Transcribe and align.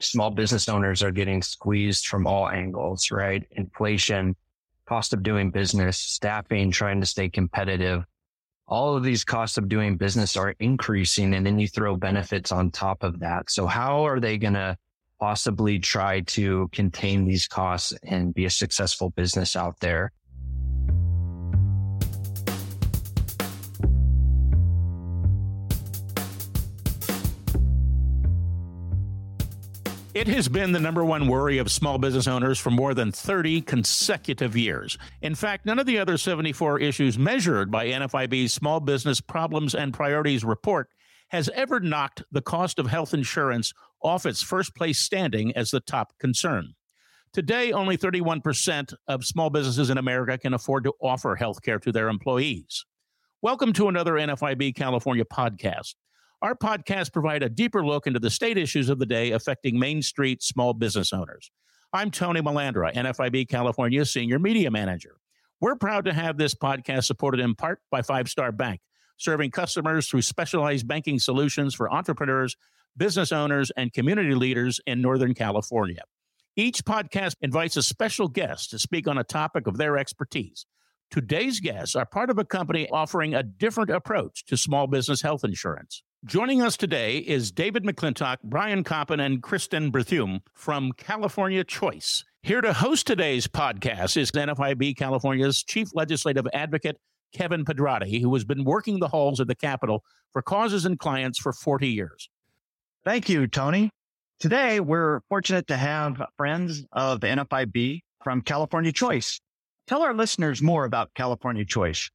small 0.00 0.30
business 0.30 0.68
owners 0.68 1.02
are 1.02 1.10
getting 1.10 1.42
squeezed 1.42 2.06
from 2.06 2.26
all 2.26 2.48
angles, 2.48 3.10
right? 3.10 3.46
Inflation, 3.52 4.34
cost 4.86 5.12
of 5.12 5.22
doing 5.22 5.50
business, 5.50 5.98
staffing, 5.98 6.70
trying 6.70 7.00
to 7.00 7.06
stay 7.06 7.28
competitive. 7.28 8.04
All 8.66 8.96
of 8.96 9.02
these 9.02 9.24
costs 9.24 9.58
of 9.58 9.68
doing 9.68 9.96
business 9.96 10.36
are 10.36 10.54
increasing 10.60 11.34
and 11.34 11.44
then 11.44 11.58
you 11.58 11.68
throw 11.68 11.96
benefits 11.96 12.52
on 12.52 12.70
top 12.70 13.02
of 13.02 13.20
that. 13.20 13.50
So 13.50 13.66
how 13.66 14.06
are 14.06 14.20
they 14.20 14.38
going 14.38 14.54
to 14.54 14.76
possibly 15.18 15.78
try 15.78 16.20
to 16.20 16.68
contain 16.72 17.24
these 17.24 17.46
costs 17.46 17.92
and 18.04 18.32
be 18.32 18.46
a 18.46 18.50
successful 18.50 19.10
business 19.10 19.56
out 19.56 19.78
there? 19.80 20.12
It 30.12 30.26
has 30.26 30.48
been 30.48 30.72
the 30.72 30.80
number 30.80 31.04
one 31.04 31.28
worry 31.28 31.58
of 31.58 31.70
small 31.70 31.96
business 31.96 32.26
owners 32.26 32.58
for 32.58 32.72
more 32.72 32.94
than 32.94 33.12
30 33.12 33.60
consecutive 33.60 34.56
years. 34.56 34.98
In 35.22 35.36
fact, 35.36 35.64
none 35.64 35.78
of 35.78 35.86
the 35.86 36.00
other 36.00 36.18
74 36.18 36.80
issues 36.80 37.16
measured 37.16 37.70
by 37.70 37.86
NFIB's 37.86 38.52
Small 38.52 38.80
Business 38.80 39.20
Problems 39.20 39.72
and 39.72 39.94
Priorities 39.94 40.42
report 40.44 40.88
has 41.28 41.48
ever 41.50 41.78
knocked 41.78 42.24
the 42.32 42.42
cost 42.42 42.80
of 42.80 42.88
health 42.88 43.14
insurance 43.14 43.72
off 44.02 44.26
its 44.26 44.42
first 44.42 44.74
place 44.74 44.98
standing 44.98 45.56
as 45.56 45.70
the 45.70 45.78
top 45.78 46.12
concern. 46.18 46.74
Today, 47.32 47.70
only 47.70 47.96
31% 47.96 48.92
of 49.06 49.24
small 49.24 49.48
businesses 49.48 49.90
in 49.90 49.98
America 49.98 50.36
can 50.38 50.54
afford 50.54 50.82
to 50.82 50.94
offer 51.00 51.36
health 51.36 51.62
care 51.62 51.78
to 51.78 51.92
their 51.92 52.08
employees. 52.08 52.84
Welcome 53.42 53.72
to 53.74 53.86
another 53.86 54.14
NFIB 54.14 54.74
California 54.74 55.24
podcast. 55.24 55.94
Our 56.42 56.54
podcasts 56.54 57.12
provide 57.12 57.42
a 57.42 57.50
deeper 57.50 57.84
look 57.84 58.06
into 58.06 58.18
the 58.18 58.30
state 58.30 58.56
issues 58.56 58.88
of 58.88 58.98
the 58.98 59.04
day 59.04 59.32
affecting 59.32 59.78
Main 59.78 60.00
Street 60.00 60.42
small 60.42 60.72
business 60.72 61.12
owners. 61.12 61.50
I'm 61.92 62.10
Tony 62.10 62.40
Melandra, 62.40 62.94
NFIB 62.94 63.46
California 63.46 64.06
Senior 64.06 64.38
Media 64.38 64.70
Manager. 64.70 65.16
We're 65.60 65.76
proud 65.76 66.06
to 66.06 66.14
have 66.14 66.38
this 66.38 66.54
podcast 66.54 67.04
supported 67.04 67.40
in 67.40 67.54
part 67.54 67.80
by 67.90 68.00
Five 68.00 68.30
Star 68.30 68.52
Bank, 68.52 68.80
serving 69.18 69.50
customers 69.50 70.08
through 70.08 70.22
specialized 70.22 70.88
banking 70.88 71.18
solutions 71.18 71.74
for 71.74 71.92
entrepreneurs, 71.92 72.56
business 72.96 73.32
owners, 73.32 73.70
and 73.76 73.92
community 73.92 74.34
leaders 74.34 74.80
in 74.86 75.02
Northern 75.02 75.34
California. 75.34 76.04
Each 76.56 76.82
podcast 76.82 77.34
invites 77.42 77.76
a 77.76 77.82
special 77.82 78.28
guest 78.28 78.70
to 78.70 78.78
speak 78.78 79.06
on 79.06 79.18
a 79.18 79.24
topic 79.24 79.66
of 79.66 79.76
their 79.76 79.98
expertise. 79.98 80.64
Today's 81.10 81.60
guests 81.60 81.94
are 81.94 82.06
part 82.06 82.30
of 82.30 82.38
a 82.38 82.46
company 82.46 82.88
offering 82.90 83.34
a 83.34 83.42
different 83.42 83.90
approach 83.90 84.46
to 84.46 84.56
small 84.56 84.86
business 84.86 85.20
health 85.20 85.44
insurance. 85.44 86.02
Joining 86.26 86.60
us 86.60 86.76
today 86.76 87.16
is 87.16 87.50
David 87.50 87.82
McClintock, 87.82 88.36
Brian 88.44 88.84
Coppin, 88.84 89.20
and 89.20 89.42
Kristen 89.42 89.90
Berthume 89.90 90.40
from 90.52 90.92
California 90.92 91.64
Choice. 91.64 92.26
Here 92.42 92.60
to 92.60 92.74
host 92.74 93.06
today's 93.06 93.46
podcast 93.46 94.18
is 94.18 94.30
NFIB 94.30 94.98
California's 94.98 95.62
Chief 95.62 95.88
Legislative 95.94 96.46
Advocate, 96.52 96.98
Kevin 97.32 97.64
Pedrati, 97.64 98.20
who 98.20 98.34
has 98.34 98.44
been 98.44 98.64
working 98.64 99.00
the 99.00 99.08
halls 99.08 99.40
of 99.40 99.46
the 99.46 99.54
Capitol 99.54 100.04
for 100.34 100.42
causes 100.42 100.84
and 100.84 100.98
clients 100.98 101.38
for 101.38 101.54
40 101.54 101.88
years. 101.88 102.28
Thank 103.02 103.30
you, 103.30 103.46
Tony. 103.46 103.88
Today, 104.40 104.78
we're 104.78 105.20
fortunate 105.30 105.68
to 105.68 105.76
have 105.78 106.22
friends 106.36 106.84
of 106.92 107.20
NFIB 107.20 108.02
from 108.22 108.42
California 108.42 108.92
Choice. 108.92 109.40
Tell 109.86 110.02
our 110.02 110.12
listeners 110.12 110.60
more 110.60 110.84
about 110.84 111.14
California 111.14 111.64
Choice. 111.64 112.10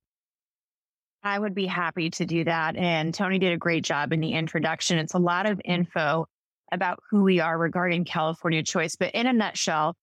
I 1.25 1.39
would 1.39 1.55
be 1.55 1.65
happy 1.65 2.11
to 2.11 2.25
do 2.25 2.43
that. 2.43 2.75
And 2.75 3.11
Tony 3.11 3.39
did 3.39 3.51
a 3.51 3.57
great 3.57 3.83
job 3.83 4.13
in 4.13 4.19
the 4.19 4.33
introduction. 4.33 4.99
It's 4.99 5.15
a 5.15 5.19
lot 5.19 5.47
of 5.47 5.59
info 5.65 6.27
about 6.71 6.99
who 7.09 7.23
we 7.23 7.39
are 7.39 7.57
regarding 7.57 8.05
California 8.05 8.61
Choice. 8.61 8.95
But 8.95 9.15
in 9.15 9.25
a 9.25 9.33
nutshell, 9.33 9.95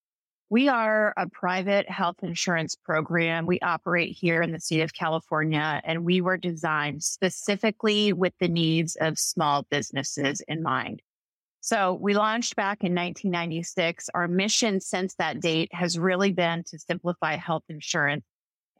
we 0.50 0.68
are 0.68 1.14
a 1.16 1.28
private 1.28 1.88
health 1.88 2.16
insurance 2.22 2.74
program. 2.74 3.46
We 3.46 3.60
operate 3.60 4.16
here 4.16 4.42
in 4.42 4.50
the 4.50 4.58
state 4.58 4.80
of 4.80 4.92
California 4.92 5.80
and 5.84 6.04
we 6.04 6.20
were 6.20 6.36
designed 6.36 7.04
specifically 7.04 8.12
with 8.12 8.32
the 8.40 8.48
needs 8.48 8.96
of 8.96 9.16
small 9.16 9.64
businesses 9.70 10.42
in 10.48 10.60
mind. 10.60 11.02
So 11.60 11.94
we 11.94 12.14
launched 12.14 12.56
back 12.56 12.82
in 12.82 12.96
1996. 12.96 14.10
Our 14.12 14.26
mission 14.26 14.80
since 14.80 15.14
that 15.14 15.38
date 15.38 15.72
has 15.72 15.96
really 15.96 16.32
been 16.32 16.64
to 16.64 16.78
simplify 16.80 17.36
health 17.36 17.62
insurance 17.68 18.24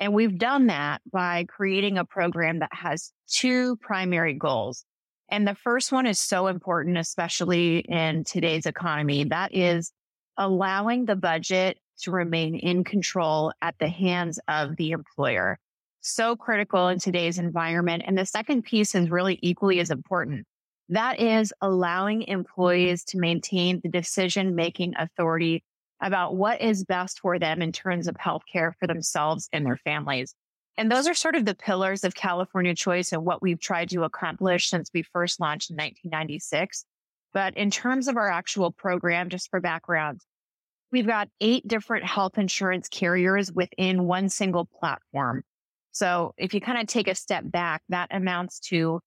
and 0.02 0.12
we've 0.12 0.36
done 0.36 0.66
that 0.66 1.00
by 1.12 1.44
creating 1.48 1.96
a 1.96 2.04
program 2.04 2.58
that 2.58 2.72
has 2.72 3.12
two 3.28 3.76
primary 3.76 4.34
goals. 4.34 4.84
And 5.30 5.46
the 5.46 5.54
first 5.54 5.92
one 5.92 6.06
is 6.06 6.18
so 6.18 6.48
important, 6.48 6.98
especially 6.98 7.78
in 7.78 8.24
today's 8.24 8.66
economy. 8.66 9.22
That 9.22 9.54
is 9.54 9.92
allowing 10.36 11.04
the 11.04 11.14
budget 11.14 11.78
to 12.00 12.10
remain 12.10 12.56
in 12.56 12.82
control 12.82 13.52
at 13.62 13.76
the 13.78 13.88
hands 13.88 14.40
of 14.48 14.74
the 14.74 14.90
employer. 14.90 15.56
So 16.00 16.34
critical 16.34 16.88
in 16.88 16.98
today's 16.98 17.38
environment. 17.38 18.02
And 18.04 18.18
the 18.18 18.26
second 18.26 18.62
piece 18.62 18.96
is 18.96 19.08
really 19.08 19.38
equally 19.40 19.78
as 19.78 19.92
important. 19.92 20.46
That 20.88 21.20
is 21.20 21.52
allowing 21.60 22.22
employees 22.22 23.04
to 23.04 23.18
maintain 23.18 23.80
the 23.84 23.88
decision 23.88 24.56
making 24.56 24.94
authority 24.98 25.62
about 26.02 26.36
what 26.36 26.60
is 26.60 26.84
best 26.84 27.20
for 27.20 27.38
them 27.38 27.62
in 27.62 27.72
terms 27.72 28.08
of 28.08 28.16
healthcare 28.16 28.72
for 28.78 28.86
themselves 28.86 29.48
and 29.52 29.64
their 29.64 29.78
families. 29.78 30.34
And 30.76 30.90
those 30.90 31.06
are 31.06 31.14
sort 31.14 31.36
of 31.36 31.44
the 31.44 31.54
pillars 31.54 32.02
of 32.02 32.14
California 32.14 32.74
Choice 32.74 33.12
and 33.12 33.24
what 33.24 33.40
we've 33.40 33.60
tried 33.60 33.90
to 33.90 34.02
accomplish 34.02 34.68
since 34.68 34.90
we 34.92 35.02
first 35.02 35.38
launched 35.38 35.70
in 35.70 35.76
1996. 35.76 36.84
But 37.32 37.56
in 37.56 37.70
terms 37.70 38.08
of 38.08 38.16
our 38.16 38.28
actual 38.28 38.72
program, 38.72 39.28
just 39.28 39.48
for 39.48 39.60
background, 39.60 40.20
we've 40.90 41.06
got 41.06 41.28
eight 41.40 41.66
different 41.68 42.04
health 42.04 42.36
insurance 42.36 42.88
carriers 42.88 43.52
within 43.52 44.04
one 44.04 44.28
single 44.28 44.66
platform. 44.66 45.44
So 45.92 46.34
if 46.36 46.52
you 46.52 46.60
kind 46.60 46.78
of 46.78 46.86
take 46.86 47.08
a 47.08 47.14
step 47.14 47.44
back, 47.46 47.82
that 47.90 48.08
amounts 48.10 48.60
to 48.70 49.00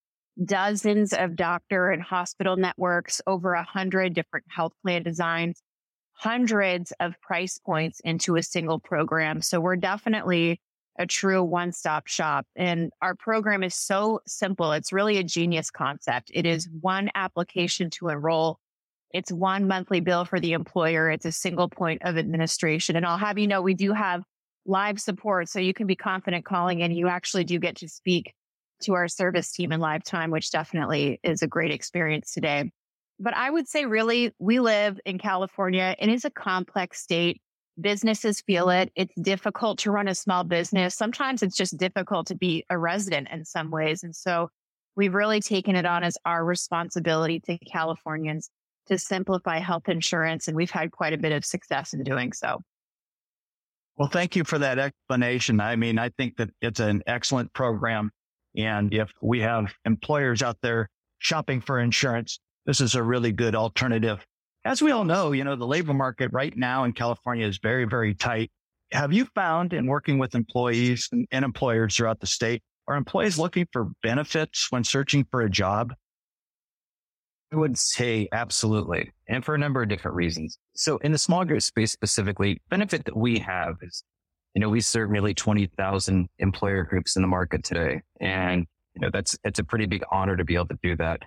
dozens 0.44 1.13
of 1.13 1.35
doctor 1.35 1.89
and 1.89 2.01
hospital 2.01 2.57
networks, 2.57 3.22
over 3.25 3.53
a 3.53 3.63
hundred 3.63 4.13
different 4.13 4.45
health 4.50 4.73
plan 4.83 5.03
designs, 5.03 5.62
hundreds 6.15 6.93
of 6.99 7.19
price 7.21 7.57
points 7.57 7.99
into 8.03 8.35
a 8.35 8.43
single 8.43 8.79
program. 8.79 9.41
So 9.41 9.59
we're 9.59 9.75
definitely 9.75 10.61
a 10.97 11.05
true 11.05 11.43
one 11.43 11.71
stop 11.71 12.07
shop. 12.07 12.47
And 12.55 12.91
our 13.01 13.15
program 13.15 13.63
is 13.63 13.75
so 13.75 14.21
simple. 14.25 14.71
It's 14.71 14.93
really 14.93 15.17
a 15.17 15.23
genius 15.23 15.69
concept. 15.69 16.31
It 16.33 16.45
is 16.45 16.69
one 16.81 17.09
application 17.15 17.89
to 17.91 18.09
enroll. 18.09 18.59
It's 19.13 19.31
one 19.31 19.67
monthly 19.67 19.99
bill 19.99 20.25
for 20.25 20.39
the 20.39 20.53
employer. 20.53 21.09
It's 21.09 21.25
a 21.25 21.31
single 21.31 21.69
point 21.69 22.01
of 22.03 22.17
administration. 22.17 22.95
And 22.95 23.05
I'll 23.05 23.17
have 23.17 23.37
you 23.37 23.47
know, 23.47 23.61
we 23.61 23.73
do 23.73 23.91
have 23.91 24.23
live 24.65 24.99
support. 24.99 25.49
So 25.49 25.59
you 25.59 25.73
can 25.73 25.85
be 25.85 25.95
confident 25.95 26.45
calling 26.45 26.79
in. 26.79 26.91
You 26.91 27.07
actually 27.07 27.43
do 27.43 27.59
get 27.59 27.75
to 27.77 27.89
speak 27.89 28.33
to 28.83 28.93
our 28.93 29.07
service 29.07 29.51
team 29.51 29.71
in 29.71 29.79
live 29.79 30.03
time, 30.03 30.31
which 30.31 30.51
definitely 30.51 31.19
is 31.23 31.41
a 31.41 31.47
great 31.47 31.71
experience 31.71 32.33
today. 32.33 32.71
But 33.19 33.35
I 33.35 33.49
would 33.49 33.67
say 33.67 33.85
really 33.85 34.33
we 34.39 34.59
live 34.59 34.99
in 35.05 35.17
California. 35.17 35.95
It 35.99 36.09
is 36.09 36.25
a 36.25 36.29
complex 36.29 37.01
state. 37.01 37.41
Businesses 37.79 38.41
feel 38.41 38.69
it. 38.69 38.91
It's 38.95 39.13
difficult 39.21 39.79
to 39.79 39.91
run 39.91 40.07
a 40.07 40.15
small 40.15 40.43
business. 40.43 40.95
Sometimes 40.95 41.43
it's 41.43 41.57
just 41.57 41.77
difficult 41.77 42.27
to 42.27 42.35
be 42.35 42.65
a 42.69 42.77
resident 42.77 43.27
in 43.31 43.45
some 43.45 43.71
ways. 43.71 44.03
And 44.03 44.15
so 44.15 44.49
we've 44.95 45.13
really 45.13 45.41
taken 45.41 45.75
it 45.75 45.85
on 45.85 46.03
as 46.03 46.17
our 46.25 46.43
responsibility 46.43 47.39
to 47.41 47.57
Californians 47.59 48.49
to 48.87 48.97
simplify 48.97 49.59
health 49.59 49.89
insurance. 49.89 50.47
And 50.47 50.55
we've 50.55 50.71
had 50.71 50.91
quite 50.91 51.13
a 51.13 51.17
bit 51.17 51.31
of 51.31 51.43
success 51.43 51.93
in 51.93 52.03
doing 52.03 52.33
so. 52.33 52.61
Well, 53.97 54.09
thank 54.09 54.35
you 54.35 54.43
for 54.43 54.59
that 54.59 54.77
explanation. 54.77 55.61
I 55.61 55.75
mean, 55.75 55.97
I 55.97 56.09
think 56.09 56.37
that 56.37 56.49
it's 56.61 56.79
an 56.81 57.01
excellent 57.07 57.53
program. 57.53 58.11
And 58.57 58.93
if 58.93 59.11
we 59.21 59.39
have 59.41 59.73
employers 59.85 60.41
out 60.41 60.57
there 60.61 60.89
shopping 61.19 61.61
for 61.61 61.79
insurance, 61.79 62.39
this 62.65 62.81
is 62.81 62.95
a 62.95 63.03
really 63.03 63.31
good 63.31 63.55
alternative. 63.55 64.25
As 64.63 64.81
we 64.81 64.91
all 64.91 65.03
know, 65.03 65.31
you 65.31 65.43
know, 65.43 65.55
the 65.55 65.67
labor 65.67 65.93
market 65.93 66.31
right 66.33 66.56
now 66.57 66.83
in 66.83 66.94
California 66.94 67.45
is 67.45 67.59
very, 67.59 67.85
very 67.85 68.15
tight. 68.15 68.51
Have 68.91 69.13
you 69.13 69.25
found 69.35 69.73
in 69.73 69.85
working 69.85 70.17
with 70.17 70.35
employees 70.35 71.07
and, 71.12 71.27
and 71.31 71.45
employers 71.45 71.95
throughout 71.95 72.19
the 72.19 72.27
state, 72.27 72.63
are 72.88 72.95
employees 72.95 73.38
looking 73.38 73.67
for 73.71 73.89
benefits 74.03 74.67
when 74.71 74.83
searching 74.83 75.25
for 75.29 75.41
a 75.41 75.50
job? 75.50 75.94
I 77.53 77.57
would 77.57 77.77
say 77.77 78.27
absolutely. 78.31 79.11
And 79.27 79.45
for 79.45 79.56
a 79.56 79.57
number 79.57 79.81
of 79.81 79.89
different 79.89 80.15
reasons. 80.15 80.57
So 80.75 80.97
in 80.97 81.11
the 81.11 81.18
small 81.18 81.45
group 81.45 81.61
space 81.61 81.91
specifically, 81.91 82.61
benefit 82.69 83.06
that 83.06 83.15
we 83.15 83.39
have 83.39 83.75
is, 83.81 84.03
you 84.56 84.61
know, 84.61 84.69
we 84.69 84.81
serve 84.81 85.11
nearly 85.11 85.33
20,000 85.33 86.27
employer 86.39 86.83
groups 86.83 87.15
in 87.15 87.21
the 87.21 87.27
market 87.27 87.63
today. 87.63 88.01
And, 88.19 88.65
you 88.95 89.01
know, 89.01 89.09
that's, 89.11 89.38
it's 89.44 89.59
a 89.59 89.63
pretty 89.63 89.85
big 89.85 90.03
honor 90.11 90.35
to 90.35 90.44
be 90.44 90.56
able 90.56 90.68
to 90.68 90.79
do 90.81 90.95
that. 90.97 91.21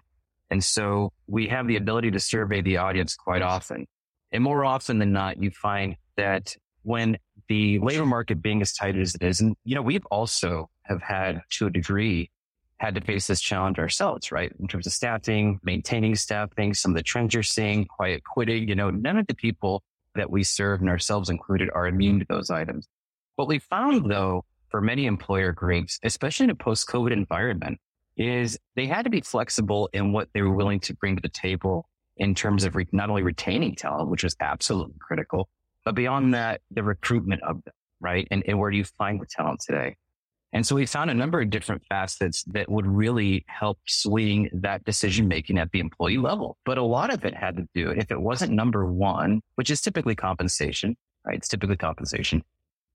And 0.51 0.63
so 0.63 1.13
we 1.27 1.49
have 1.49 1.67
the 1.67 1.77
ability 1.77 2.11
to 2.13 2.21
survey 2.21 2.63
the 2.63 2.79
audience 2.79 3.15
quite 3.15 3.43
often. 3.43 3.87
And 4.33 4.43
more 4.43 4.65
often 4.65 4.99
than 4.99 5.13
not, 5.13 5.43
you 5.43 5.51
find 5.51 5.97
that 6.17 6.57
when 6.83 7.19
the 7.49 7.79
labor 7.81 8.07
market 8.07 8.43
being 8.43 8.61
as 8.63 8.73
tight 8.73 8.97
as 8.97 9.15
it 9.15 9.23
is, 9.23 9.41
and 9.41 9.57
you 9.65 9.75
know, 9.75 9.83
we've 9.83 10.07
also 10.07 10.69
have 10.83 11.03
had 11.03 11.43
to 11.51 11.67
a 11.67 11.71
degree 11.71 12.31
had 12.79 12.95
to 12.95 13.01
face 13.01 13.27
this 13.27 13.41
challenge 13.41 13.79
ourselves, 13.79 14.31
right? 14.31 14.53
In 14.61 14.69
terms 14.69 14.87
of 14.87 14.93
staffing, 14.93 15.59
maintaining 15.65 16.15
staffing, 16.15 16.75
some 16.75 16.93
of 16.93 16.97
the 16.97 17.03
trends 17.03 17.35
you're 17.35 17.43
seeing, 17.43 17.85
quiet 17.85 18.23
quitting, 18.25 18.69
you 18.69 18.77
know, 18.77 18.91
none 18.91 19.19
of 19.19 19.27
the 19.27 19.35
people 19.35 19.83
that 20.15 20.31
we 20.31 20.45
serve 20.45 20.81
and 20.81 20.89
ourselves 20.89 21.29
included 21.29 21.71
are 21.75 21.89
immune 21.89 22.21
to 22.21 22.27
those 22.29 22.51
items. 22.51 22.87
What 23.37 23.49
we 23.49 23.59
found 23.59 24.11
though, 24.11 24.45
for 24.69 24.81
many 24.81 25.07
employer 25.07 25.53
groups, 25.53 25.99
especially 26.03 26.45
in 26.45 26.51
a 26.51 26.55
post 26.55 26.87
COVID 26.89 27.11
environment, 27.11 27.79
is 28.19 28.59
they 28.77 28.87
had 28.87 29.05
to 29.05 29.11
be 29.11 29.21
flexible 29.21 29.89
in 29.93 30.13
what 30.13 30.29
they 30.35 30.43
were 30.43 30.55
willing 30.55 30.81
to 30.81 30.95
bring 30.95 31.17
to 31.17 31.23
the 31.23 31.29
table 31.29 31.89
in 32.17 32.35
terms 32.35 32.65
of 32.65 32.75
re- 32.75 32.87
not 32.93 33.09
only 33.09 33.23
retaining 33.23 33.75
talent, 33.77 34.11
which 34.11 34.25
was 34.25 34.37
absolutely 34.41 34.97
critical, 35.01 35.49
but 35.85 35.95
beyond 35.95 36.35
that, 36.35 36.61
the 36.71 36.83
recruitment 36.83 37.43
of 37.45 37.63
them, 37.65 37.73
right? 38.01 38.27
And, 38.31 38.43
and 38.47 38.59
where 38.59 38.71
do 38.71 38.77
you 38.77 38.85
find 38.85 39.21
the 39.21 39.27
talent 39.27 39.61
today? 39.65 39.97
And 40.53 40.67
so 40.67 40.75
we 40.75 40.87
found 40.87 41.11
a 41.11 41.15
number 41.15 41.41
of 41.41 41.51
different 41.51 41.83
facets 41.89 42.43
that 42.45 42.71
would 42.71 42.87
really 42.87 43.45
help 43.49 43.79
swing 43.87 44.49
that 44.53 44.83
decision 44.85 45.29
making 45.29 45.59
at 45.59 45.71
the 45.73 45.79
employee 45.79 46.17
level. 46.17 46.57
But 46.65 46.79
a 46.79 46.83
lot 46.83 47.13
of 47.13 47.25
it 47.25 47.35
had 47.35 47.57
to 47.57 47.69
do, 47.75 47.91
if 47.91 48.11
it 48.11 48.21
wasn't 48.21 48.53
number 48.53 48.87
one, 48.91 49.43
which 49.57 49.71
is 49.71 49.81
typically 49.81 50.15
compensation, 50.15 50.97
right? 51.25 51.37
It's 51.37 51.49
typically 51.49 51.77
compensation. 51.77 52.43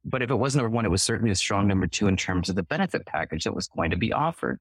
But 0.03 0.21
if 0.21 0.31
it 0.31 0.35
was 0.35 0.55
number 0.55 0.69
one, 0.69 0.83
it 0.83 0.91
was 0.91 1.03
certainly 1.03 1.31
a 1.31 1.35
strong 1.35 1.67
number 1.67 1.87
two 1.87 2.07
in 2.07 2.17
terms 2.17 2.49
of 2.49 2.55
the 2.55 2.63
benefit 2.63 3.05
package 3.05 3.43
that 3.43 3.55
was 3.55 3.67
going 3.67 3.91
to 3.91 3.97
be 3.97 4.11
offered. 4.11 4.59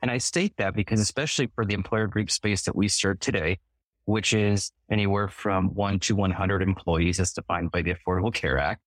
And 0.00 0.10
I 0.10 0.18
state 0.18 0.56
that 0.58 0.74
because 0.74 1.00
especially 1.00 1.48
for 1.54 1.64
the 1.64 1.74
employer 1.74 2.06
group 2.06 2.30
space 2.30 2.62
that 2.62 2.76
we 2.76 2.88
serve 2.88 3.18
today, 3.20 3.58
which 4.04 4.32
is 4.32 4.72
anywhere 4.90 5.28
from 5.28 5.74
one 5.74 5.98
to 6.00 6.14
100 6.14 6.62
employees 6.62 7.20
as 7.20 7.32
defined 7.32 7.72
by 7.72 7.82
the 7.82 7.94
Affordable 7.94 8.32
Care 8.32 8.58
Act, 8.58 8.80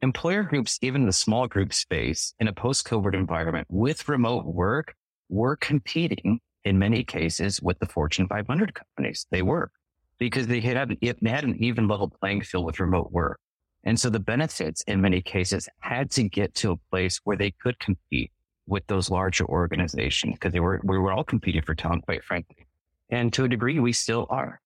employer 0.00 0.42
groups, 0.42 0.78
even 0.82 1.06
the 1.06 1.12
small 1.12 1.46
group 1.46 1.74
space 1.74 2.34
in 2.40 2.48
a 2.48 2.52
post 2.52 2.86
COVID 2.86 3.14
environment 3.14 3.66
with 3.70 4.08
remote 4.08 4.46
work, 4.46 4.94
were 5.28 5.56
competing 5.56 6.40
in 6.64 6.78
many 6.78 7.04
cases 7.04 7.60
with 7.60 7.78
the 7.78 7.86
Fortune 7.86 8.26
500 8.28 8.74
companies. 8.74 9.26
They 9.30 9.42
were 9.42 9.70
because 10.18 10.46
they 10.46 10.60
had, 10.60 10.96
they 11.00 11.30
had 11.30 11.44
an 11.44 11.62
even 11.62 11.86
level 11.86 12.08
playing 12.20 12.42
field 12.42 12.64
with 12.64 12.80
remote 12.80 13.12
work. 13.12 13.38
And 13.84 13.98
so 13.98 14.10
the 14.10 14.18
benefits 14.18 14.82
in 14.86 15.00
many 15.00 15.20
cases 15.20 15.68
had 15.80 16.10
to 16.12 16.24
get 16.24 16.54
to 16.56 16.72
a 16.72 16.76
place 16.90 17.20
where 17.24 17.36
they 17.36 17.52
could 17.52 17.78
compete 17.78 18.32
with 18.68 18.86
those 18.86 19.10
larger 19.10 19.46
organizations 19.46 20.34
because 20.34 20.52
they 20.52 20.60
were, 20.60 20.80
we 20.84 20.98
were 20.98 21.10
all 21.10 21.24
competing 21.24 21.62
for 21.62 21.74
talent, 21.74 22.04
quite 22.04 22.22
frankly. 22.22 22.66
And 23.10 23.32
to 23.32 23.44
a 23.44 23.48
degree, 23.48 23.80
we 23.80 23.92
still 23.92 24.26
are. 24.28 24.60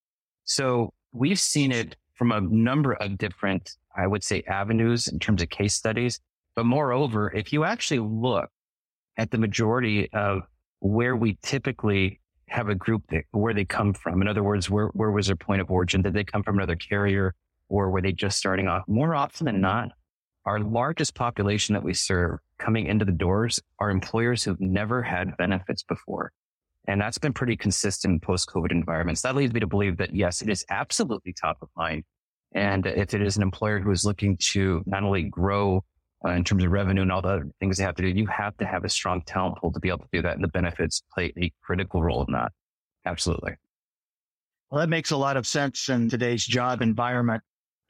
So 0.45 0.93
we've 1.13 1.39
seen 1.39 1.71
it 1.71 1.97
from 2.15 2.33
a 2.33 2.41
number 2.41 2.95
of 2.95 3.17
different, 3.17 3.77
I 3.97 4.07
would 4.07 4.25
say, 4.25 4.43
avenues 4.49 5.09
in 5.09 5.19
terms 5.19 5.41
of 5.41 5.49
case 5.49 5.75
studies. 5.75 6.21
But 6.57 6.67
moreover, 6.67 7.33
if 7.33 7.53
you 7.53 7.65
actually 7.65 8.01
look 8.01 8.51
at 9.17 9.31
the 9.31 9.39
majority 9.39 10.13
of 10.13 10.43
where 10.81 11.15
we 11.15 11.39
typically 11.43 12.21
have 12.49 12.69
a 12.69 12.75
group 12.75 13.05
that, 13.11 13.25
where 13.31 13.55
they 13.55 13.65
come 13.65 13.95
from, 13.95 14.21
in 14.21 14.29
other 14.29 14.43
words, 14.43 14.69
where, 14.69 14.89
where 14.89 15.13
was 15.13 15.29
their 15.29 15.37
point 15.37 15.61
of 15.61 15.71
origin? 15.71 16.03
Did 16.03 16.13
they 16.13 16.25
come 16.25 16.43
from 16.43 16.59
another 16.59 16.77
carrier 16.77 17.35
or 17.69 17.91
were 17.91 18.03
they 18.03 18.13
just 18.13 18.37
starting 18.37 18.67
off? 18.67 18.83
More 18.89 19.15
often 19.15 19.47
than 19.47 19.61
not, 19.61 19.93
our 20.45 20.61
largest 20.61 21.15
population 21.15 21.75
that 21.75 21.83
we 21.83 21.95
serve 21.95 22.39
coming 22.59 22.87
into 22.87 23.05
the 23.05 23.13
doors 23.13 23.61
are 23.79 23.91
employers 23.91 24.43
who've 24.43 24.61
never 24.61 25.03
had 25.03 25.37
benefits 25.37 25.83
before. 25.83 26.33
And 26.89 27.01
that's 27.01 27.19
been 27.19 27.33
pretty 27.33 27.57
consistent 27.57 28.23
post 28.23 28.49
COVID 28.49 28.73
environments. 28.73 29.23
That 29.23 29.37
leads 29.37 29.53
me 29.53 29.61
to 29.61 29.67
believe 29.67 29.99
that 29.99 30.15
yes, 30.15 30.43
it 30.43 30.49
is 30.49 30.65
absolutely 30.69 31.33
top 31.33 31.59
of 31.63 31.69
mind. 31.77 32.05
And 32.55 32.87
if 32.87 33.15
it 33.15 33.23
is 33.23 33.37
an 33.37 33.43
employer 33.43 33.79
who 33.79 33.91
is 33.93 34.05
looking 34.05 34.37
to 34.53 34.83
not 34.85 35.05
only 35.05 35.23
grow 35.23 35.85
uh, 36.25 36.31
in 36.31 36.45
terms 36.45 36.65
of 36.65 36.71
revenue 36.71 37.03
and 37.03 37.13
all 37.13 37.23
the 37.23 37.29
other 37.29 37.47
things 37.61 37.79
they 37.79 37.85
have 37.85 37.95
to 37.97 38.03
do, 38.03 38.09
you 38.09 38.27
have 38.27 38.57
to 38.59 38.67
have 38.67 38.85
a 38.85 38.89
strong 38.89 39.23
talent 39.23 39.59
pool 39.59 39.73
to 39.73 39.81
be 39.81 39.89
able 39.89 39.99
to 39.99 40.09
do 40.13 40.23
that. 40.23 40.35
And 40.35 40.45
the 40.45 40.49
benefits 40.49 41.03
play 41.13 41.33
a 41.41 41.53
critical 41.63 42.03
role 42.03 42.25
in 42.27 42.33
that. 42.33 42.53
Absolutely. 43.05 43.55
Well, 44.71 44.81
that 44.81 44.89
makes 44.89 45.11
a 45.11 45.17
lot 45.17 45.37
of 45.37 45.47
sense 45.47 45.89
in 45.89 46.09
today's 46.09 46.45
job 46.45 46.83
environment. 46.83 47.43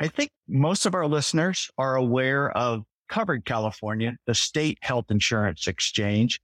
I 0.03 0.09
think 0.09 0.31
most 0.49 0.85
of 0.85 0.97
our 0.97 1.07
listeners 1.07 1.71
are 1.79 1.95
aware 1.95 2.51
of 2.51 2.83
Covered 3.09 3.45
California, 3.45 4.17
the 4.27 4.35
state 4.35 4.79
health 4.83 5.05
insurance 5.11 5.69
exchange. 5.69 6.41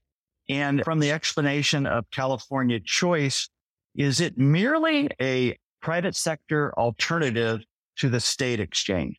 And 0.49 0.85
from 0.85 1.01
the 1.01 1.11
explanation 1.11 1.85
of 1.85 2.05
California 2.13 2.79
Choice, 2.79 3.49
is 3.97 4.21
it 4.21 4.39
merely 4.39 5.09
a 5.21 5.57
private 5.83 6.15
sector 6.15 6.73
alternative 6.79 7.65
to 7.97 8.09
the 8.09 8.21
state 8.21 8.61
exchange? 8.61 9.19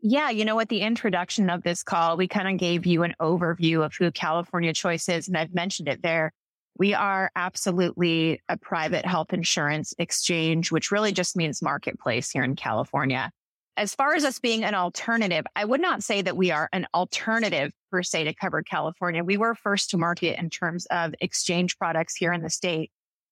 Yeah, 0.00 0.30
you 0.30 0.44
know, 0.44 0.58
at 0.58 0.68
the 0.68 0.80
introduction 0.80 1.48
of 1.48 1.62
this 1.62 1.84
call, 1.84 2.16
we 2.16 2.26
kind 2.26 2.48
of 2.48 2.56
gave 2.56 2.84
you 2.84 3.04
an 3.04 3.14
overview 3.20 3.84
of 3.84 3.94
who 3.94 4.10
California 4.10 4.72
Choice 4.72 5.08
is, 5.08 5.28
and 5.28 5.36
I've 5.36 5.54
mentioned 5.54 5.88
it 5.88 6.02
there. 6.02 6.32
We 6.78 6.94
are 6.94 7.30
absolutely 7.36 8.40
a 8.48 8.56
private 8.56 9.06
health 9.06 9.32
insurance 9.32 9.94
exchange, 9.98 10.72
which 10.72 10.90
really 10.90 11.12
just 11.12 11.36
means 11.36 11.62
marketplace 11.62 12.30
here 12.30 12.42
in 12.42 12.56
California. 12.56 13.30
As 13.78 13.94
far 13.94 14.16
as 14.16 14.24
us 14.24 14.40
being 14.40 14.64
an 14.64 14.74
alternative, 14.74 15.44
I 15.54 15.64
would 15.64 15.80
not 15.80 16.02
say 16.02 16.20
that 16.22 16.36
we 16.36 16.50
are 16.50 16.68
an 16.72 16.88
alternative 16.94 17.70
per 17.92 18.02
se 18.02 18.24
to 18.24 18.34
Covered 18.34 18.66
California. 18.68 19.22
We 19.22 19.36
were 19.36 19.54
first 19.54 19.90
to 19.90 19.96
market 19.96 20.36
in 20.36 20.50
terms 20.50 20.84
of 20.86 21.14
exchange 21.20 21.78
products 21.78 22.16
here 22.16 22.32
in 22.32 22.42
the 22.42 22.50
state. 22.50 22.90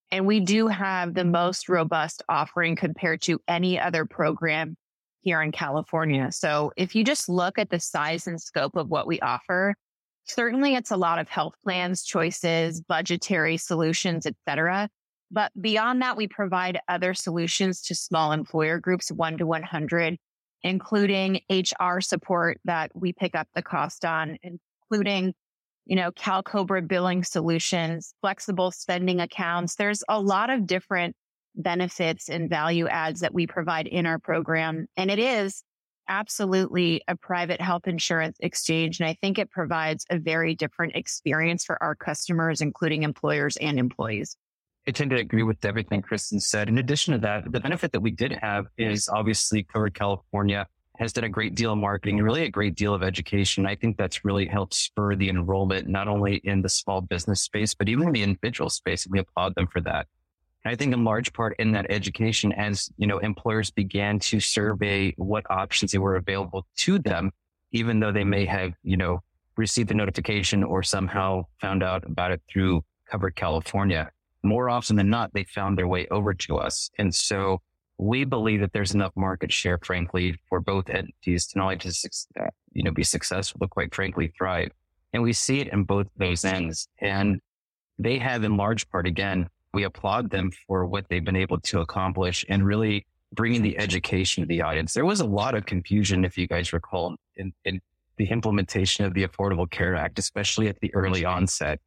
And 0.09 0.25
we 0.25 0.39
do 0.39 0.69
have 0.69 1.13
the 1.13 1.25
most 1.25 1.67
robust 1.67 2.23
offering 2.29 2.77
compared 2.77 3.21
to 3.23 3.41
any 3.49 3.77
other 3.77 4.05
program 4.05 4.77
here 5.19 5.41
in 5.41 5.51
California. 5.51 6.31
So 6.31 6.71
if 6.77 6.95
you 6.95 7.03
just 7.03 7.27
look 7.27 7.59
at 7.59 7.69
the 7.69 7.81
size 7.81 8.25
and 8.25 8.41
scope 8.41 8.77
of 8.77 8.87
what 8.87 9.05
we 9.05 9.19
offer, 9.19 9.75
certainly 10.23 10.75
it's 10.75 10.91
a 10.91 10.97
lot 10.97 11.19
of 11.19 11.27
health 11.27 11.55
plans, 11.61 12.03
choices, 12.03 12.79
budgetary 12.79 13.57
solutions, 13.57 14.25
et 14.25 14.35
cetera. 14.47 14.87
But 15.29 15.51
beyond 15.59 16.01
that, 16.03 16.15
we 16.15 16.29
provide 16.29 16.79
other 16.87 17.13
solutions 17.13 17.81
to 17.81 17.95
small 17.95 18.31
employer 18.31 18.79
groups, 18.79 19.11
one 19.11 19.37
to 19.39 19.45
100 19.45 20.17
including 20.63 21.41
HR 21.49 21.99
support 21.99 22.59
that 22.65 22.91
we 22.93 23.13
pick 23.13 23.35
up 23.35 23.47
the 23.55 23.61
cost 23.61 24.05
on, 24.05 24.37
including, 24.43 25.33
you 25.85 25.95
know, 25.95 26.11
CalCobra 26.11 26.87
billing 26.87 27.23
solutions, 27.23 28.13
flexible 28.21 28.71
spending 28.71 29.19
accounts. 29.19 29.75
There's 29.75 30.03
a 30.09 30.19
lot 30.19 30.49
of 30.49 30.67
different 30.67 31.15
benefits 31.55 32.29
and 32.29 32.49
value 32.49 32.87
adds 32.87 33.21
that 33.21 33.33
we 33.33 33.47
provide 33.47 33.87
in 33.87 34.05
our 34.05 34.19
program. 34.19 34.87
And 34.95 35.09
it 35.09 35.19
is 35.19 35.63
absolutely 36.07 37.01
a 37.07 37.15
private 37.15 37.59
health 37.59 37.87
insurance 37.87 38.37
exchange. 38.39 38.99
And 38.99 39.09
I 39.09 39.17
think 39.19 39.37
it 39.37 39.51
provides 39.51 40.05
a 40.09 40.17
very 40.17 40.55
different 40.55 40.95
experience 40.95 41.65
for 41.65 41.81
our 41.81 41.95
customers, 41.95 42.61
including 42.61 43.03
employers 43.03 43.57
and 43.57 43.77
employees. 43.77 44.37
I 44.87 44.91
tend 44.91 45.11
to 45.11 45.17
agree 45.17 45.43
with 45.43 45.65
everything 45.65 46.01
Kristen 46.01 46.39
said. 46.39 46.69
In 46.69 46.77
addition 46.77 47.13
to 47.13 47.19
that, 47.19 47.51
the 47.51 47.59
benefit 47.59 47.91
that 47.91 47.99
we 47.99 48.09
did 48.09 48.31
have 48.31 48.67
is 48.77 49.09
obviously 49.09 49.63
Covered 49.63 49.93
California 49.93 50.65
has 50.97 51.11
done 51.11 51.25
a 51.25 51.29
great 51.29 51.55
deal 51.55 51.73
of 51.73 51.77
marketing, 51.77 52.19
really 52.19 52.43
a 52.43 52.49
great 52.49 52.73
deal 52.73 52.93
of 52.93 53.03
education. 53.03 53.65
I 53.65 53.75
think 53.75 53.97
that's 53.97 54.23
really 54.23 54.45
helped 54.45 54.73
spur 54.73 55.15
the 55.15 55.27
enrollment, 55.27 55.89
not 55.89 56.07
only 56.07 56.37
in 56.37 56.61
the 56.61 56.69
small 56.69 57.01
business 57.01 57.41
space, 57.41 57.73
but 57.73 57.89
even 57.89 58.07
in 58.07 58.13
the 58.13 58.23
individual 58.23 58.69
space. 58.69 59.05
And 59.05 59.11
we 59.11 59.19
applaud 59.19 59.55
them 59.55 59.67
for 59.67 59.81
that. 59.81 60.07
And 60.63 60.71
I 60.71 60.75
think 60.77 60.93
in 60.93 61.03
large 61.03 61.33
part 61.33 61.57
in 61.59 61.73
that 61.73 61.87
education, 61.89 62.53
as 62.53 62.89
you 62.95 63.07
know, 63.07 63.17
employers 63.17 63.69
began 63.69 64.19
to 64.19 64.39
survey 64.39 65.13
what 65.17 65.45
options 65.51 65.91
they 65.91 65.97
were 65.97 66.15
available 66.15 66.65
to 66.77 66.97
them, 66.97 67.31
even 67.73 67.99
though 67.99 68.13
they 68.13 68.23
may 68.23 68.45
have, 68.45 68.71
you 68.83 68.95
know, 68.95 69.19
received 69.57 69.89
the 69.89 69.95
notification 69.95 70.63
or 70.63 70.81
somehow 70.81 71.43
found 71.59 71.83
out 71.83 72.05
about 72.05 72.31
it 72.31 72.41
through 72.49 72.85
Covered 73.11 73.35
California 73.35 74.11
more 74.43 74.69
often 74.69 74.95
than 74.95 75.09
not, 75.09 75.33
they 75.33 75.43
found 75.43 75.77
their 75.77 75.87
way 75.87 76.07
over 76.09 76.33
to 76.33 76.57
us. 76.57 76.89
And 76.97 77.13
so 77.13 77.61
we 77.97 78.23
believe 78.23 78.59
that 78.61 78.73
there's 78.73 78.93
enough 78.93 79.13
market 79.15 79.51
share, 79.51 79.79
frankly, 79.83 80.39
for 80.49 80.59
both 80.59 80.89
entities 80.89 81.47
to 81.47 81.57
not 81.57 81.63
only 81.63 81.77
to, 81.77 82.09
uh, 82.39 82.47
you 82.73 82.83
know, 82.83 82.91
be 82.91 83.03
successful, 83.03 83.57
but 83.59 83.69
quite 83.71 83.93
frankly, 83.93 84.31
thrive. 84.37 84.69
And 85.13 85.23
we 85.23 85.33
see 85.33 85.59
it 85.59 85.69
in 85.73 85.83
both 85.83 86.07
those 86.17 86.45
ends. 86.45 86.87
And 87.01 87.41
they 87.97 88.19
have 88.19 88.43
in 88.43 88.57
large 88.57 88.87
part, 88.89 89.07
again, 89.07 89.47
we 89.73 89.83
applaud 89.83 90.29
them 90.29 90.51
for 90.67 90.85
what 90.85 91.05
they've 91.09 91.23
been 91.23 91.35
able 91.35 91.59
to 91.61 91.81
accomplish 91.81 92.45
and 92.49 92.65
really 92.65 93.05
bringing 93.33 93.61
the 93.61 93.77
education 93.77 94.43
to 94.43 94.47
the 94.47 94.61
audience. 94.61 94.93
There 94.93 95.05
was 95.05 95.19
a 95.19 95.25
lot 95.25 95.55
of 95.55 95.65
confusion, 95.65 96.23
if 96.23 96.37
you 96.37 96.47
guys 96.47 96.73
recall, 96.73 97.15
in, 97.35 97.51
in 97.65 97.81
the 98.17 98.29
implementation 98.29 99.05
of 99.05 99.13
the 99.13 99.25
Affordable 99.27 99.69
Care 99.69 99.95
Act, 99.95 100.19
especially 100.19 100.67
at 100.67 100.79
the 100.79 100.93
early 100.93 101.25
onset. 101.25 101.79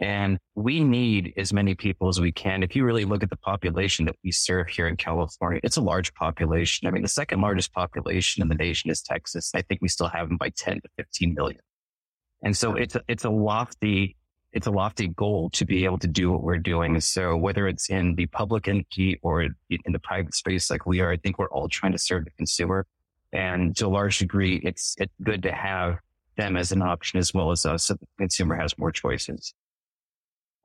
And 0.00 0.38
we 0.54 0.82
need 0.82 1.34
as 1.36 1.52
many 1.52 1.74
people 1.74 2.08
as 2.08 2.20
we 2.20 2.32
can. 2.32 2.62
If 2.62 2.74
you 2.74 2.84
really 2.84 3.04
look 3.04 3.22
at 3.22 3.28
the 3.28 3.36
population 3.36 4.06
that 4.06 4.16
we 4.24 4.32
serve 4.32 4.68
here 4.68 4.88
in 4.88 4.96
California, 4.96 5.60
it's 5.62 5.76
a 5.76 5.82
large 5.82 6.14
population. 6.14 6.88
I 6.88 6.90
mean, 6.90 7.02
the 7.02 7.08
second 7.08 7.42
largest 7.42 7.72
population 7.74 8.42
in 8.42 8.48
the 8.48 8.54
nation 8.54 8.90
is 8.90 9.02
Texas. 9.02 9.52
I 9.54 9.60
think 9.60 9.82
we 9.82 9.88
still 9.88 10.08
have 10.08 10.28
them 10.28 10.38
by 10.38 10.50
10 10.56 10.76
to 10.76 10.88
15 10.96 11.34
million. 11.34 11.60
And 12.42 12.56
so 12.56 12.74
it's 12.76 12.94
a, 12.94 13.02
it's 13.08 13.24
a 13.24 13.30
lofty, 13.30 14.16
it's 14.54 14.66
a 14.66 14.70
lofty 14.70 15.08
goal 15.08 15.50
to 15.50 15.66
be 15.66 15.84
able 15.84 15.98
to 15.98 16.08
do 16.08 16.32
what 16.32 16.42
we're 16.42 16.56
doing. 16.56 16.98
So 17.00 17.36
whether 17.36 17.68
it's 17.68 17.90
in 17.90 18.14
the 18.14 18.24
public 18.26 18.68
entity 18.68 19.18
or 19.22 19.42
in 19.42 19.52
the 19.92 19.98
private 19.98 20.34
space 20.34 20.70
like 20.70 20.86
we 20.86 21.00
are, 21.00 21.12
I 21.12 21.18
think 21.18 21.38
we're 21.38 21.50
all 21.50 21.68
trying 21.68 21.92
to 21.92 21.98
serve 21.98 22.24
the 22.24 22.30
consumer. 22.38 22.86
And 23.34 23.76
to 23.76 23.86
a 23.86 23.88
large 23.88 24.18
degree, 24.18 24.62
it's, 24.64 24.94
it's 24.98 25.12
good 25.22 25.42
to 25.42 25.52
have 25.52 25.98
them 26.38 26.56
as 26.56 26.72
an 26.72 26.80
option 26.80 27.18
as 27.18 27.34
well 27.34 27.50
as 27.50 27.66
us 27.66 27.84
so 27.84 27.94
the 27.94 28.06
consumer 28.18 28.56
has 28.56 28.78
more 28.78 28.90
choices. 28.90 29.52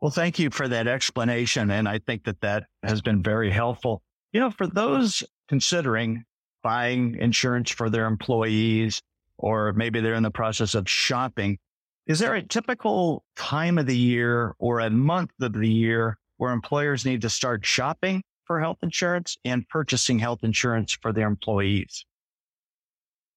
Well, 0.06 0.12
thank 0.12 0.38
you 0.38 0.52
for 0.52 0.68
that 0.68 0.86
explanation. 0.86 1.72
And 1.72 1.90
I 1.90 1.98
think 1.98 2.26
that 2.26 2.40
that 2.42 2.68
has 2.84 3.02
been 3.02 3.24
very 3.24 3.50
helpful. 3.50 4.04
You 4.34 4.40
know, 4.40 4.52
for 4.52 4.68
those 4.68 5.24
considering 5.48 6.26
buying 6.62 7.16
insurance 7.16 7.72
for 7.72 7.90
their 7.90 8.06
employees, 8.06 9.02
or 9.40 9.74
maybe 9.74 10.02
they're 10.02 10.14
in 10.14 10.22
the 10.22 10.30
process 10.30 10.76
of 10.76 10.88
shopping, 10.88 11.58
is 12.06 12.20
there 12.20 12.36
a 12.36 12.44
typical 12.44 13.24
time 13.36 13.80
of 13.80 13.88
the 13.88 13.98
year 13.98 14.54
or 14.60 14.80
a 14.80 14.92
month 14.92 15.32
of 15.42 15.54
the 15.54 15.68
year 15.68 16.20
where 16.38 16.54
employers 16.54 17.04
need 17.04 17.24
to 17.24 17.30
start 17.32 17.66
shopping 17.66 18.22
for 18.44 18.60
health 18.60 18.78
insurance 18.84 19.38
and 19.44 19.68
purchasing 19.70 20.20
health 20.20 20.44
insurance 20.44 20.96
for 21.02 21.14
their 21.14 21.28
employees? 21.28 22.06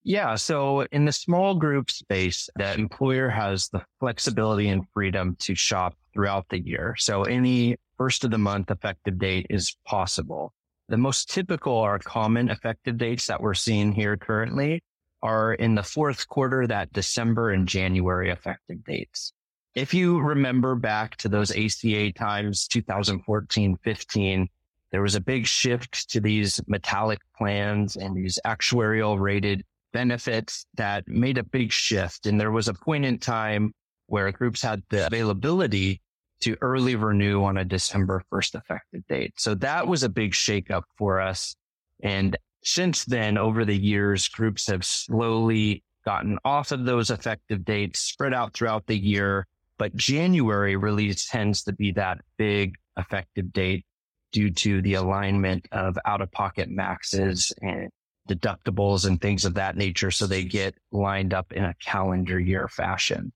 Yeah. 0.05 0.37
So 0.37 0.87
in 0.93 1.05
the 1.05 1.13
small 1.13 1.55
group 1.55 1.91
space, 1.91 2.49
the 2.57 2.73
employer 2.75 3.29
has 3.29 3.69
the 3.69 3.83
flexibility 4.01 4.69
and 4.69 4.85
freedom 4.95 5.37
to 5.41 5.55
shop 5.55 5.95
throughout 6.15 6.47
the 6.49 6.61
year. 6.61 6.95
So 6.99 7.25
any 7.25 7.77
first 7.97 8.25
of 8.25 8.31
the 8.31 8.39
month 8.39 8.71
effective 8.71 9.19
date 9.19 9.47
is 9.51 9.77
possible. 9.85 10.55
The 10.89 10.97
most 10.97 11.29
typical 11.31 11.75
or 11.75 11.99
common 11.99 12.49
effective 12.49 12.97
dates 12.97 13.27
that 13.27 13.43
we're 13.43 13.55
seeing 13.55 13.93
here 13.93 14.17
currently 14.17 14.83
are 15.23 15.55
in 15.55 15.75
the 15.75 15.83
fourth 15.83 16.27
quarter, 16.29 16.67
that 16.67 16.93
December 16.93 17.51
and 17.51 17.69
January 17.69 18.31
effective 18.31 18.85
dates. 18.85 19.33
If 19.75 19.93
you 19.93 20.21
remember 20.21 20.75
back 20.75 21.17
to 21.19 21.29
those 21.29 21.51
ACA 21.51 22.13
times, 22.13 22.67
2014, 22.69 23.77
15, 23.85 24.49
there 24.91 25.03
was 25.03 25.15
a 25.15 25.21
big 25.21 25.47
shift 25.47 26.09
to 26.11 26.21
these 26.21 26.61
metallic 26.67 27.19
plans 27.37 27.97
and 27.97 28.17
these 28.17 28.39
actuarial 28.47 29.21
rated 29.21 29.65
benefits 29.93 30.67
that 30.75 31.07
made 31.07 31.39
a 31.39 31.45
big 31.45 31.73
shift. 31.73 32.27
And 32.27 32.41
there 32.41 32.53
was 32.53 32.69
a 32.69 32.75
point 32.75 33.05
in 33.05 33.19
time 33.19 33.73
where 34.07 34.31
groups 34.33 34.63
had 34.63 34.83
the 34.91 35.07
availability 35.07 36.01
to 36.41 36.57
early 36.61 36.95
renew 36.95 37.43
on 37.43 37.59
a 37.59 37.65
December 37.65 38.23
1st 38.33 38.55
effective 38.57 39.07
date. 39.09 39.35
So 39.39 39.55
that 39.57 39.87
was 39.87 40.03
a 40.03 40.09
big 40.09 40.33
shakeup 40.33 40.83
for 40.97 41.21
us. 41.21 41.57
And 42.03 42.37
since 42.63 43.05
then, 43.05 43.37
over 43.37 43.65
the 43.65 43.77
years, 43.77 44.29
groups 44.29 44.67
have 44.69 44.85
slowly 44.85 45.83
gotten 46.05 46.39
off 46.45 46.73
of 46.73 46.85
those 46.85 47.11
effective 47.11 47.65
dates, 47.65 48.01
spread 48.01 48.33
out 48.33 48.55
throughout 48.55 48.87
the 48.87 48.99
year. 48.99 49.47
But 49.79 49.95
January 49.97 50.77
really 50.77 51.13
tends 51.15 51.63
to 51.65 51.73
be 51.73 51.93
that 51.93 52.19
big 52.37 52.75
effective 52.97 53.53
date 53.53 53.85
due 54.33 54.51
to 54.51 54.83
the 54.83 54.95
alignment 54.95 55.67
of 55.73 55.99
out 56.05 56.21
of 56.21 56.31
pocket 56.33 56.69
maxes 56.69 57.53
and 57.63 57.89
deductibles 58.29 59.07
and 59.07 59.21
things 59.21 59.45
of 59.45 59.55
that 59.55 59.77
nature. 59.77 60.11
So 60.11 60.27
they 60.27 60.45
get 60.45 60.75
lined 60.93 61.35
up 61.35 61.53
in 61.53 61.65
a 61.65 61.75
calendar 61.75 62.39
year 62.39 62.69
fashion. 62.69 63.33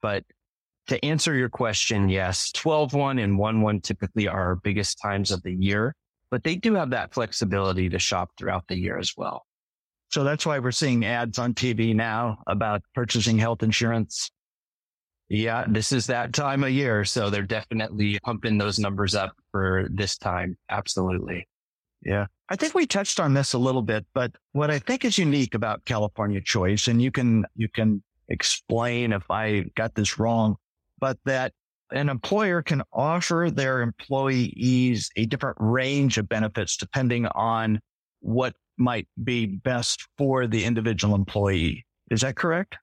But 0.00 0.24
to 0.88 1.02
answer 1.04 1.34
your 1.34 1.48
question, 1.48 2.08
yes, 2.08 2.50
12 2.52 2.92
1 2.92 3.18
and 3.18 3.38
1 3.38 3.60
1 3.62 3.80
typically 3.80 4.28
are 4.28 4.48
our 4.48 4.56
biggest 4.56 4.98
times 5.00 5.30
of 5.30 5.42
the 5.42 5.52
year, 5.52 5.94
but 6.30 6.44
they 6.44 6.56
do 6.56 6.74
have 6.74 6.90
that 6.90 7.14
flexibility 7.14 7.88
to 7.88 7.98
shop 7.98 8.30
throughout 8.36 8.66
the 8.68 8.76
year 8.76 8.98
as 8.98 9.14
well. 9.16 9.46
So 10.10 10.24
that's 10.24 10.44
why 10.44 10.58
we're 10.58 10.72
seeing 10.72 11.04
ads 11.06 11.38
on 11.38 11.54
TV 11.54 11.94
now 11.94 12.42
about 12.46 12.82
purchasing 12.94 13.38
health 13.38 13.62
insurance. 13.62 14.30
Yeah, 15.30 15.64
this 15.66 15.92
is 15.92 16.08
that 16.08 16.34
time 16.34 16.64
of 16.64 16.70
year. 16.70 17.06
So 17.06 17.30
they're 17.30 17.42
definitely 17.42 18.18
pumping 18.22 18.58
those 18.58 18.78
numbers 18.78 19.14
up 19.14 19.32
for 19.50 19.86
this 19.90 20.18
time. 20.18 20.58
Absolutely. 20.68 21.48
Yeah. 22.02 22.26
I 22.48 22.56
think 22.56 22.74
we 22.74 22.86
touched 22.86 23.20
on 23.20 23.34
this 23.34 23.52
a 23.52 23.58
little 23.58 23.82
bit, 23.82 24.04
but 24.12 24.32
what 24.52 24.70
I 24.70 24.78
think 24.78 25.04
is 25.04 25.16
unique 25.16 25.54
about 25.54 25.84
California 25.84 26.40
Choice, 26.40 26.88
and 26.88 27.00
you 27.00 27.10
can, 27.10 27.46
you 27.54 27.68
can 27.68 28.02
explain 28.28 29.12
if 29.12 29.30
I 29.30 29.66
got 29.76 29.94
this 29.94 30.18
wrong, 30.18 30.56
but 30.98 31.18
that 31.24 31.52
an 31.92 32.08
employer 32.08 32.62
can 32.62 32.82
offer 32.92 33.50
their 33.52 33.80
employees 33.82 35.10
a 35.16 35.26
different 35.26 35.56
range 35.60 36.18
of 36.18 36.28
benefits 36.28 36.76
depending 36.76 37.26
on 37.26 37.80
what 38.20 38.54
might 38.78 39.06
be 39.22 39.46
best 39.46 40.06
for 40.18 40.46
the 40.46 40.64
individual 40.64 41.14
employee. 41.14 41.84
Is 42.10 42.22
that 42.22 42.36
correct? 42.36 42.76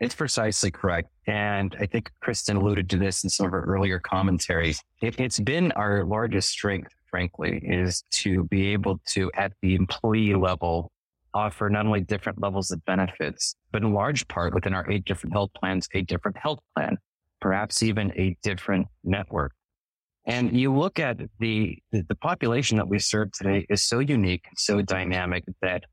It's 0.00 0.14
precisely 0.14 0.70
correct. 0.70 1.08
And 1.26 1.76
I 1.78 1.86
think 1.86 2.10
Kristen 2.20 2.56
alluded 2.56 2.90
to 2.90 2.96
this 2.96 3.24
in 3.24 3.30
some 3.30 3.46
of 3.46 3.52
her 3.52 3.62
earlier 3.62 3.98
commentaries. 3.98 4.80
It, 5.00 5.18
has 5.18 5.38
been 5.40 5.72
our 5.72 6.04
largest 6.04 6.50
strength 6.50 6.92
frankly, 7.14 7.62
is 7.62 8.02
to 8.10 8.42
be 8.42 8.72
able 8.72 8.98
to, 9.06 9.30
at 9.36 9.52
the 9.62 9.76
employee 9.76 10.34
level, 10.34 10.90
offer 11.32 11.70
not 11.70 11.86
only 11.86 12.00
different 12.00 12.42
levels 12.42 12.72
of 12.72 12.84
benefits, 12.86 13.54
but 13.70 13.82
in 13.82 13.94
large 13.94 14.26
part 14.26 14.52
within 14.52 14.74
our 14.74 14.90
eight 14.90 15.04
different 15.04 15.32
health 15.32 15.50
plans, 15.54 15.86
a 15.94 16.02
different 16.02 16.36
health 16.36 16.58
plan, 16.76 16.98
perhaps 17.40 17.84
even 17.84 18.10
a 18.16 18.36
different 18.42 18.88
network. 19.04 19.52
And 20.26 20.58
you 20.58 20.74
look 20.74 20.98
at 20.98 21.18
the, 21.38 21.78
the, 21.92 22.16
population 22.16 22.78
that 22.78 22.88
we 22.88 22.98
serve 22.98 23.30
today 23.30 23.64
is 23.70 23.84
so 23.84 24.00
unique, 24.00 24.46
so 24.56 24.82
dynamic 24.82 25.44
that 25.62 25.84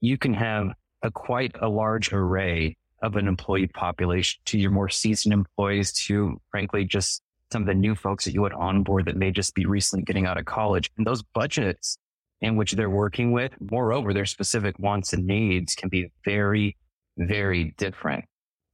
you 0.00 0.16
can 0.16 0.32
have 0.32 0.68
a 1.02 1.10
quite 1.10 1.54
a 1.60 1.68
large 1.68 2.14
array 2.14 2.78
of 3.02 3.16
an 3.16 3.28
employee 3.28 3.66
population 3.66 4.40
to 4.46 4.58
your 4.58 4.70
more 4.70 4.88
seasoned 4.88 5.34
employees 5.34 5.92
to 6.06 6.40
frankly 6.50 6.86
just 6.86 7.20
some 7.52 7.62
of 7.62 7.68
the 7.68 7.74
new 7.74 7.94
folks 7.94 8.24
that 8.24 8.34
you 8.34 8.42
would 8.42 8.52
onboard 8.52 9.06
that 9.06 9.16
may 9.16 9.30
just 9.30 9.54
be 9.54 9.66
recently 9.66 10.04
getting 10.04 10.26
out 10.26 10.38
of 10.38 10.44
college. 10.44 10.90
And 10.96 11.06
those 11.06 11.22
budgets 11.22 11.98
in 12.40 12.56
which 12.56 12.72
they're 12.72 12.90
working 12.90 13.32
with, 13.32 13.52
moreover, 13.60 14.12
their 14.12 14.26
specific 14.26 14.78
wants 14.78 15.12
and 15.12 15.26
needs 15.26 15.74
can 15.74 15.88
be 15.88 16.10
very, 16.24 16.76
very 17.16 17.74
different. 17.78 18.24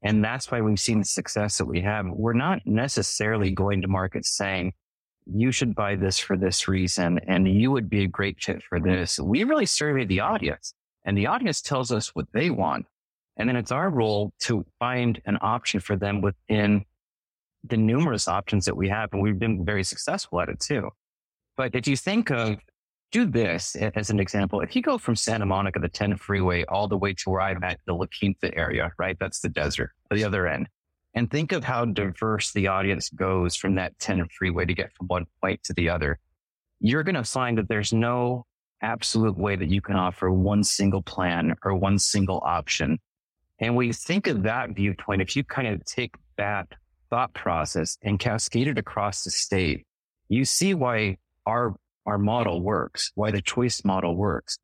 And 0.02 0.24
that's 0.24 0.50
why 0.50 0.60
we've 0.60 0.80
seen 0.80 0.98
the 0.98 1.04
success 1.04 1.58
that 1.58 1.66
we 1.66 1.80
have. 1.82 2.06
We're 2.08 2.32
not 2.32 2.66
necessarily 2.66 3.52
going 3.52 3.82
to 3.82 3.88
market 3.88 4.24
saying, 4.24 4.72
you 5.26 5.52
should 5.52 5.74
buy 5.74 5.94
this 5.94 6.18
for 6.18 6.36
this 6.36 6.66
reason 6.66 7.20
and 7.28 7.46
you 7.46 7.70
would 7.70 7.88
be 7.88 8.02
a 8.02 8.08
great 8.08 8.42
fit 8.42 8.62
for 8.68 8.80
this. 8.80 9.20
We 9.20 9.44
really 9.44 9.66
survey 9.66 10.04
the 10.04 10.20
audience 10.20 10.74
and 11.04 11.16
the 11.16 11.28
audience 11.28 11.62
tells 11.62 11.92
us 11.92 12.08
what 12.14 12.26
they 12.32 12.50
want. 12.50 12.86
And 13.36 13.48
then 13.48 13.56
it's 13.56 13.72
our 13.72 13.88
role 13.88 14.32
to 14.40 14.66
find 14.78 15.20
an 15.24 15.38
option 15.40 15.80
for 15.80 15.96
them 15.96 16.20
within 16.20 16.84
the 17.64 17.76
numerous 17.76 18.28
options 18.28 18.64
that 18.64 18.76
we 18.76 18.88
have, 18.88 19.10
and 19.12 19.22
we've 19.22 19.38
been 19.38 19.64
very 19.64 19.84
successful 19.84 20.40
at 20.40 20.48
it 20.48 20.60
too. 20.60 20.90
But 21.56 21.74
if 21.74 21.86
you 21.86 21.96
think 21.96 22.30
of 22.30 22.56
do 23.12 23.26
this 23.26 23.76
as 23.76 24.10
an 24.10 24.18
example, 24.18 24.60
if 24.60 24.74
you 24.74 24.82
go 24.82 24.96
from 24.98 25.14
Santa 25.14 25.44
Monica, 25.44 25.78
the 25.78 25.88
10 25.88 26.16
freeway, 26.16 26.64
all 26.64 26.88
the 26.88 26.96
way 26.96 27.12
to 27.12 27.30
where 27.30 27.42
I'm 27.42 27.62
at, 27.62 27.78
the 27.86 27.92
La 27.92 28.06
Quinta 28.18 28.56
area, 28.56 28.90
right? 28.98 29.16
That's 29.20 29.40
the 29.40 29.50
desert, 29.50 29.90
the 30.10 30.24
other 30.24 30.46
end. 30.46 30.68
And 31.14 31.30
think 31.30 31.52
of 31.52 31.62
how 31.62 31.84
diverse 31.84 32.52
the 32.52 32.68
audience 32.68 33.10
goes 33.10 33.54
from 33.54 33.74
that 33.74 33.98
10 33.98 34.28
freeway 34.36 34.64
to 34.64 34.72
get 34.72 34.94
from 34.96 35.08
one 35.08 35.26
point 35.42 35.62
to 35.64 35.74
the 35.74 35.90
other. 35.90 36.18
You're 36.80 37.02
going 37.02 37.16
to 37.16 37.24
find 37.24 37.58
that 37.58 37.68
there's 37.68 37.92
no 37.92 38.46
absolute 38.80 39.36
way 39.36 39.56
that 39.56 39.68
you 39.68 39.82
can 39.82 39.94
offer 39.94 40.32
one 40.32 40.64
single 40.64 41.02
plan 41.02 41.54
or 41.64 41.74
one 41.74 41.98
single 41.98 42.42
option. 42.44 42.98
And 43.60 43.76
we 43.76 43.92
think 43.92 44.26
of 44.26 44.42
that 44.44 44.70
viewpoint, 44.70 45.20
if 45.20 45.36
you 45.36 45.44
kind 45.44 45.68
of 45.68 45.84
take 45.84 46.14
that 46.38 46.66
thought 47.12 47.34
process 47.34 47.98
and 48.02 48.18
cascaded 48.18 48.78
across 48.78 49.22
the 49.22 49.30
state, 49.30 49.84
you 50.30 50.46
see 50.46 50.72
why 50.72 51.18
our, 51.44 51.76
our 52.06 52.16
model 52.16 52.62
works, 52.62 53.12
why 53.14 53.30
the 53.30 53.42
choice 53.42 53.84
model 53.84 54.16
works. 54.16 54.56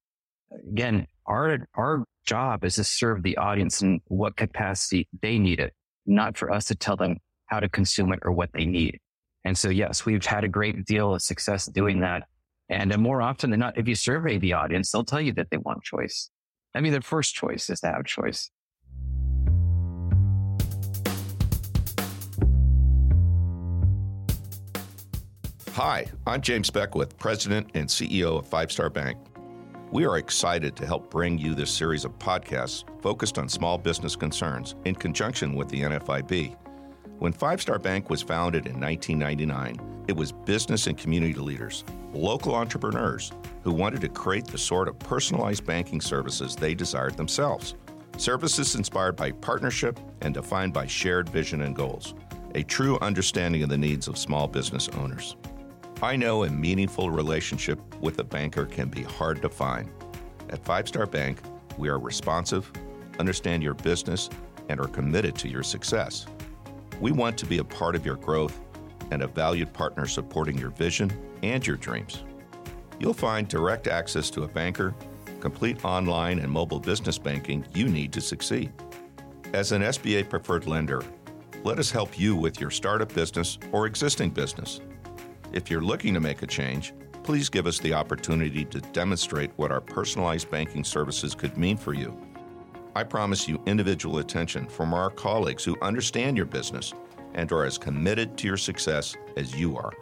Again, 0.73 1.07
our, 1.26 1.69
our 1.75 2.05
job 2.25 2.64
is 2.64 2.76
to 2.76 2.85
serve 2.85 3.23
the 3.23 3.37
audience 3.37 3.83
in 3.83 4.00
what 4.07 4.35
capacity 4.35 5.07
they 5.21 5.38
need 5.38 5.61
it, 5.61 5.75
not 6.07 6.38
for 6.38 6.50
us 6.50 6.64
to 6.64 6.75
tell 6.75 6.97
them 6.97 7.19
how 7.47 7.61
to 7.61 7.69
consume 7.69 8.14
it 8.14 8.21
or 8.23 8.33
what 8.33 8.49
they 8.55 8.64
need. 8.64 8.99
And 9.45 9.57
so, 9.57 9.69
yes, 9.69 10.07
we've 10.07 10.25
had 10.25 10.43
a 10.43 10.49
great 10.49 10.87
deal 10.87 11.14
of 11.14 11.21
success 11.21 11.67
doing 11.67 12.00
that. 12.00 12.23
And 12.71 12.95
uh, 12.95 12.97
more 12.97 13.21
often 13.21 13.50
than 13.50 13.61
not, 13.61 13.76
if 13.76 13.87
you 13.87 13.95
survey 13.95 14.38
the 14.38 14.55
audience, 14.55 14.90
they'll 14.90 15.05
tell 15.05 15.21
you 15.21 15.35
that 15.35 15.49
they 15.50 15.59
want 15.59 15.83
choice. 15.83 16.31
I 16.75 16.81
mean, 16.81 16.93
their 16.93 17.02
first 17.02 17.35
choice 17.35 17.69
is 17.69 17.81
to 17.81 17.88
have 17.88 18.07
choice. 18.07 18.50
Hi, 25.78 26.06
I'm 26.26 26.40
James 26.40 26.70
Beckwith, 26.70 27.16
President 27.18 27.70
and 27.75 27.88
CEO 27.88 28.37
of 28.37 28.49
Five 28.49 28.73
Star 28.73 28.90
Bank. 28.90 29.16
We 29.92 30.06
are 30.06 30.18
excited 30.18 30.75
to 30.75 30.85
help 30.85 31.08
bring 31.08 31.38
you 31.38 31.54
this 31.54 31.70
series 31.70 32.04
of 32.04 32.18
podcasts 32.18 32.82
focused 33.00 33.38
on 33.38 33.49
small 33.49 33.78
business 33.78 34.16
concerns 34.16 34.75
in 34.87 34.97
conjunction 34.97 35.54
with 35.54 35.68
the 35.68 35.82
NFIB. 35.82 36.56
When 37.20 37.32
Five 37.32 37.62
Star 37.62 37.78
Bank 37.78 38.11
was 38.11 38.23
founded 38.23 38.66
in 38.66 38.80
1999, 38.80 40.04
it 40.08 40.16
was 40.16 40.32
business 40.32 40.88
and 40.88 40.99
community 40.99 41.35
leaders, 41.35 41.85
local 42.12 42.56
entrepreneurs 42.56 43.30
who 43.62 43.70
wanted 43.70 44.00
to 44.00 44.08
create 44.08 44.49
the 44.49 44.58
sort 44.58 44.88
of 44.88 44.99
personalized 44.99 45.64
banking 45.64 46.00
services 46.00 46.56
they 46.56 46.75
desired 46.75 47.16
themselves. 47.16 47.76
Services 48.16 48.75
inspired 48.75 49.14
by 49.14 49.30
partnership 49.30 50.00
and 50.23 50.35
defined 50.35 50.73
by 50.73 50.88
shared 50.88 51.28
vision 51.28 51.62
and 51.62 51.76
goals, 51.76 52.14
a 52.56 52.64
true 52.64 52.99
understanding 52.99 53.62
of 53.62 53.68
the 53.68 53.78
needs 53.78 54.08
of 54.08 54.18
small 54.18 54.49
business 54.49 54.88
owners. 54.97 55.37
I 56.00 56.14
know 56.14 56.45
a 56.45 56.49
meaningful 56.49 57.11
relationship 57.11 57.81
with 58.00 58.21
a 58.21 58.25
banker 58.25 58.67
can 58.67 58.88
be 58.88 59.02
hard 59.02 59.43
to 59.43 59.49
find. 59.49 59.90
At 60.49 60.64
Five 60.64 60.87
Star 60.87 61.07
Bank, 61.07 61.40
we 61.76 61.88
are 61.88 61.99
responsive, 61.99 62.71
understand 63.19 63.64
your 63.64 63.75
business, 63.75 64.31
and 64.69 64.78
are 64.78 64.87
committed 64.87 65.35
to 65.38 65.49
your 65.49 65.64
success. 65.64 66.26
We 67.00 67.11
want 67.11 67.37
to 67.38 67.47
be 67.47 67.59
a 67.59 67.64
part 67.64 67.97
of 67.97 68.07
your 68.07 68.14
growth 68.14 68.61
and 69.11 69.23
a 69.23 69.26
valued 69.26 69.73
partner 69.73 70.07
supporting 70.07 70.57
your 70.57 70.71
vision 70.71 71.11
and 71.43 71.67
your 71.67 71.76
dreams. 71.76 72.23
You'll 73.00 73.12
find 73.12 73.49
direct 73.49 73.88
access 73.88 74.31
to 74.31 74.45
a 74.45 74.49
banker, 74.49 74.95
complete 75.40 75.85
online 75.85 76.38
and 76.38 76.50
mobile 76.50 76.81
business 76.81 77.19
banking 77.19 77.67
you 77.75 77.88
need 77.88 78.12
to 78.12 78.21
succeed. 78.21 78.73
As 79.52 79.73
an 79.73 79.83
SBA 79.83 80.28
preferred 80.28 80.69
lender, 80.69 81.02
let 81.64 81.81
us 81.81 81.90
help 81.90 82.17
you 82.21 82.37
with 82.37 82.61
your 82.61 82.71
startup 82.71 83.12
business 83.12 83.59
or 83.73 83.87
existing 83.87 84.31
business. 84.31 84.81
If 85.52 85.71
you're 85.71 85.83
looking 85.83 86.14
to 86.14 86.21
make 86.21 86.43
a 86.43 86.47
change, 86.47 86.93
please 87.23 87.49
give 87.49 87.67
us 87.67 87.78
the 87.78 87.95
opportunity 87.95 88.64
to 88.67 88.81
demonstrate 88.81 89.50
what 89.57 89.73
our 89.73 89.81
personalized 89.81 90.50
banking 90.50 90.85
services 90.85 91.35
could 91.35 91.57
mean 91.57 91.76
for 91.76 91.95
you. 91.95 92.17
I 92.95 93.05
promise 93.05 93.49
you 93.49 93.62
individual 93.67 94.19
attention 94.19 94.67
from 94.67 94.93
our 94.93 95.11
colleagues 95.11 95.64
who 95.64 95.76
understand 95.81 96.37
your 96.37 96.47
business 96.47 96.93
and 97.35 97.50
are 97.52 97.64
as 97.64 97.78
committed 97.78 98.37
to 98.38 98.47
your 98.47 98.57
success 98.57 99.14
as 99.37 99.55
you 99.55 99.76
are. 99.76 99.93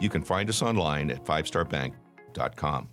You 0.00 0.08
can 0.08 0.22
find 0.22 0.48
us 0.48 0.62
online 0.62 1.10
at 1.10 1.24
fivestarbank.com. 1.24 2.88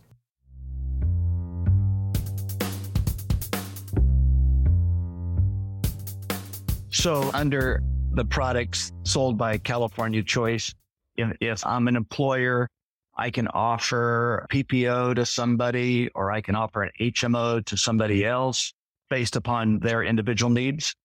So, 6.89 7.31
under 7.33 7.81
the 8.11 8.25
products 8.25 8.91
sold 9.03 9.37
by 9.37 9.57
California 9.57 10.21
Choice, 10.21 10.75
if, 11.15 11.37
if 11.39 11.65
I'm 11.65 11.87
an 11.87 11.95
employer, 11.95 12.67
I 13.15 13.29
can 13.29 13.47
offer 13.49 14.47
PPO 14.51 15.15
to 15.15 15.25
somebody 15.25 16.09
or 16.15 16.31
I 16.31 16.41
can 16.41 16.55
offer 16.55 16.83
an 16.83 16.91
HMO 16.99 17.63
to 17.65 17.77
somebody 17.77 18.25
else 18.25 18.73
based 19.09 19.35
upon 19.35 19.79
their 19.79 20.03
individual 20.03 20.49
needs. 20.49 20.95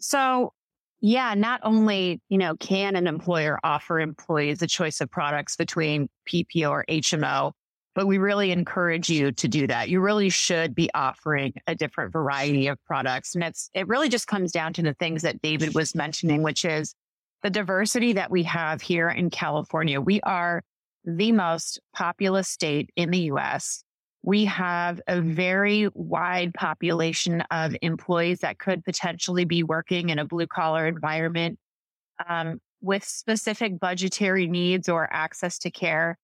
So 0.00 0.52
yeah, 1.00 1.34
not 1.34 1.60
only, 1.64 2.20
you 2.28 2.38
know, 2.38 2.54
can 2.56 2.94
an 2.94 3.08
employer 3.08 3.58
offer 3.64 3.98
employees 3.98 4.62
a 4.62 4.68
choice 4.68 5.00
of 5.00 5.10
products 5.10 5.56
between 5.56 6.08
PPO 6.28 6.70
or 6.70 6.84
HMO, 6.88 7.52
but 7.94 8.06
we 8.06 8.18
really 8.18 8.52
encourage 8.52 9.10
you 9.10 9.32
to 9.32 9.48
do 9.48 9.66
that. 9.66 9.88
You 9.88 10.00
really 10.00 10.30
should 10.30 10.74
be 10.74 10.88
offering 10.94 11.54
a 11.66 11.74
different 11.74 12.12
variety 12.12 12.68
of 12.68 12.78
products. 12.86 13.34
And 13.34 13.42
it's, 13.44 13.68
it 13.74 13.88
really 13.88 14.08
just 14.08 14.28
comes 14.28 14.52
down 14.52 14.72
to 14.74 14.82
the 14.82 14.94
things 14.94 15.22
that 15.22 15.42
David 15.42 15.74
was 15.74 15.94
mentioning, 15.94 16.42
which 16.42 16.64
is 16.64 16.94
the 17.42 17.50
diversity 17.50 18.12
that 18.14 18.30
we 18.30 18.42
have 18.44 18.80
here 18.80 19.08
in 19.08 19.30
California. 19.30 20.00
We 20.00 20.20
are 20.22 20.62
the 21.04 21.32
most 21.32 21.80
populous 21.94 22.48
state 22.48 22.90
in 22.96 23.10
the 23.10 23.30
US 23.32 23.84
we 24.22 24.44
have 24.44 25.00
a 25.08 25.20
very 25.20 25.88
wide 25.94 26.54
population 26.54 27.40
of 27.50 27.74
employees 27.82 28.40
that 28.40 28.58
could 28.58 28.84
potentially 28.84 29.44
be 29.44 29.62
working 29.64 30.10
in 30.10 30.18
a 30.18 30.24
blue 30.24 30.46
collar 30.46 30.86
environment 30.86 31.58
um, 32.28 32.60
with 32.80 33.04
specific 33.04 33.80
budgetary 33.80 34.46
needs 34.46 34.88
or 34.88 35.12
access 35.12 35.58
to 35.58 35.70
care. 35.70 36.16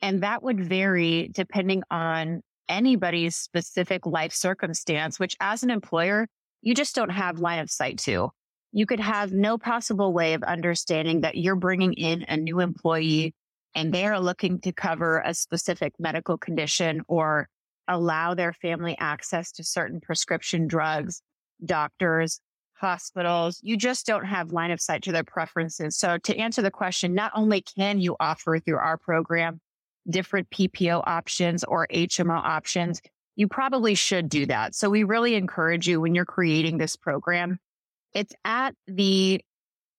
And 0.00 0.22
that 0.22 0.42
would 0.42 0.60
vary 0.64 1.28
depending 1.32 1.82
on 1.90 2.42
anybody's 2.68 3.36
specific 3.36 4.06
life 4.06 4.32
circumstance, 4.32 5.20
which 5.20 5.36
as 5.40 5.62
an 5.62 5.70
employer, 5.70 6.26
you 6.62 6.74
just 6.74 6.94
don't 6.94 7.10
have 7.10 7.38
line 7.38 7.58
of 7.58 7.70
sight 7.70 7.98
to. 7.98 8.30
You 8.72 8.86
could 8.86 9.00
have 9.00 9.32
no 9.32 9.58
possible 9.58 10.12
way 10.12 10.34
of 10.34 10.42
understanding 10.42 11.20
that 11.20 11.36
you're 11.36 11.56
bringing 11.56 11.92
in 11.92 12.24
a 12.28 12.36
new 12.36 12.60
employee 12.60 13.34
and 13.74 13.92
they 13.92 14.06
are 14.06 14.20
looking 14.20 14.60
to 14.60 14.72
cover 14.72 15.22
a 15.24 15.34
specific 15.34 15.94
medical 15.98 16.36
condition 16.38 17.02
or 17.08 17.48
allow 17.88 18.34
their 18.34 18.52
family 18.52 18.96
access 18.98 19.52
to 19.52 19.64
certain 19.64 20.00
prescription 20.00 20.66
drugs, 20.66 21.22
doctors, 21.64 22.40
hospitals. 22.74 23.60
You 23.62 23.76
just 23.76 24.06
don't 24.06 24.24
have 24.24 24.52
line 24.52 24.70
of 24.70 24.80
sight 24.80 25.02
to 25.04 25.12
their 25.12 25.24
preferences. 25.24 25.96
So 25.96 26.18
to 26.18 26.36
answer 26.36 26.62
the 26.62 26.70
question, 26.70 27.14
not 27.14 27.32
only 27.34 27.62
can 27.62 28.00
you 28.00 28.16
offer 28.18 28.58
through 28.58 28.78
our 28.78 28.98
program 28.98 29.60
different 30.08 30.50
PPO 30.50 31.02
options 31.06 31.62
or 31.64 31.86
HMO 31.88 32.36
options, 32.42 33.00
you 33.36 33.48
probably 33.48 33.94
should 33.94 34.28
do 34.28 34.46
that. 34.46 34.74
So 34.74 34.90
we 34.90 35.04
really 35.04 35.36
encourage 35.36 35.88
you 35.88 36.00
when 36.00 36.14
you're 36.14 36.24
creating 36.24 36.78
this 36.78 36.96
program, 36.96 37.58
it's 38.14 38.34
at 38.44 38.74
the 38.86 39.40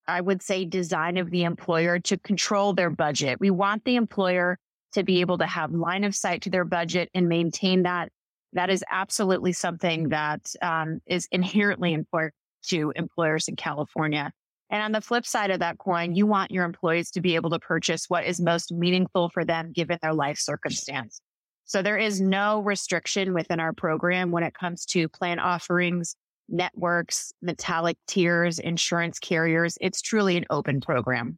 I 0.08 0.20
would 0.20 0.42
say 0.42 0.66
design 0.66 1.18
of 1.18 1.30
the 1.32 1.44
employer 1.44 1.98
to 2.00 2.18
control 2.18 2.74
their 2.74 2.90
budget. 2.90 3.40
We 3.40 3.52
want 3.52 3.86
the 3.86 3.96
employer 3.96 4.60
to 4.94 5.04
be 5.04 5.22
able 5.22 5.38
to 5.38 5.46
have 5.46 5.72
line 5.72 6.04
of 6.04 6.14
sight 6.14 6.42
to 6.44 6.50
their 6.50 6.66
budget 6.66 7.10
and 7.14 7.30
maintain 7.30 7.84
that. 7.84 8.10
That 8.52 8.70
is 8.70 8.84
absolutely 8.92 9.54
something 9.54 10.10
that 10.10 10.54
um, 10.62 11.00
is 11.08 11.28
inherently 11.32 11.94
important 11.94 12.34
to 12.68 12.92
employers 12.96 13.48
in 13.48 13.56
California. 13.56 14.32
And 14.70 14.82
on 14.82 14.92
the 14.92 15.02
flip 15.02 15.26
side 15.26 15.52
of 15.52 15.60
that 15.60 15.78
coin, 15.78 16.16
you 16.16 16.26
want 16.26 16.52
your 16.52 16.66
employees 16.66 17.12
to 17.12 17.22
be 17.22 17.36
able 17.36 17.50
to 17.52 17.60
purchase 17.60 18.06
what 18.10 18.26
is 18.26 18.40
most 18.40 18.72
meaningful 18.72 19.30
for 19.30 19.46
them 19.46 19.72
given 19.72 19.98
their 20.02 20.14
life 20.14 20.38
circumstance. 20.38 21.22
So 21.66 21.82
there 21.82 21.98
is 21.98 22.20
no 22.20 22.60
restriction 22.60 23.34
within 23.34 23.60
our 23.60 23.74
program 23.74 24.32
when 24.32 24.44
it 24.44 24.54
comes 24.54 24.86
to 24.88 25.08
plan 25.08 25.40
offerings, 25.40 26.16
networks, 26.50 27.34
metallic 27.42 27.98
tiers, 28.08 28.60
insurance 28.60 29.20
carriers. 29.20 29.78
It's 29.82 30.02
truly 30.02 30.38
an 30.38 30.46
open 30.50 30.82
program. 30.82 31.38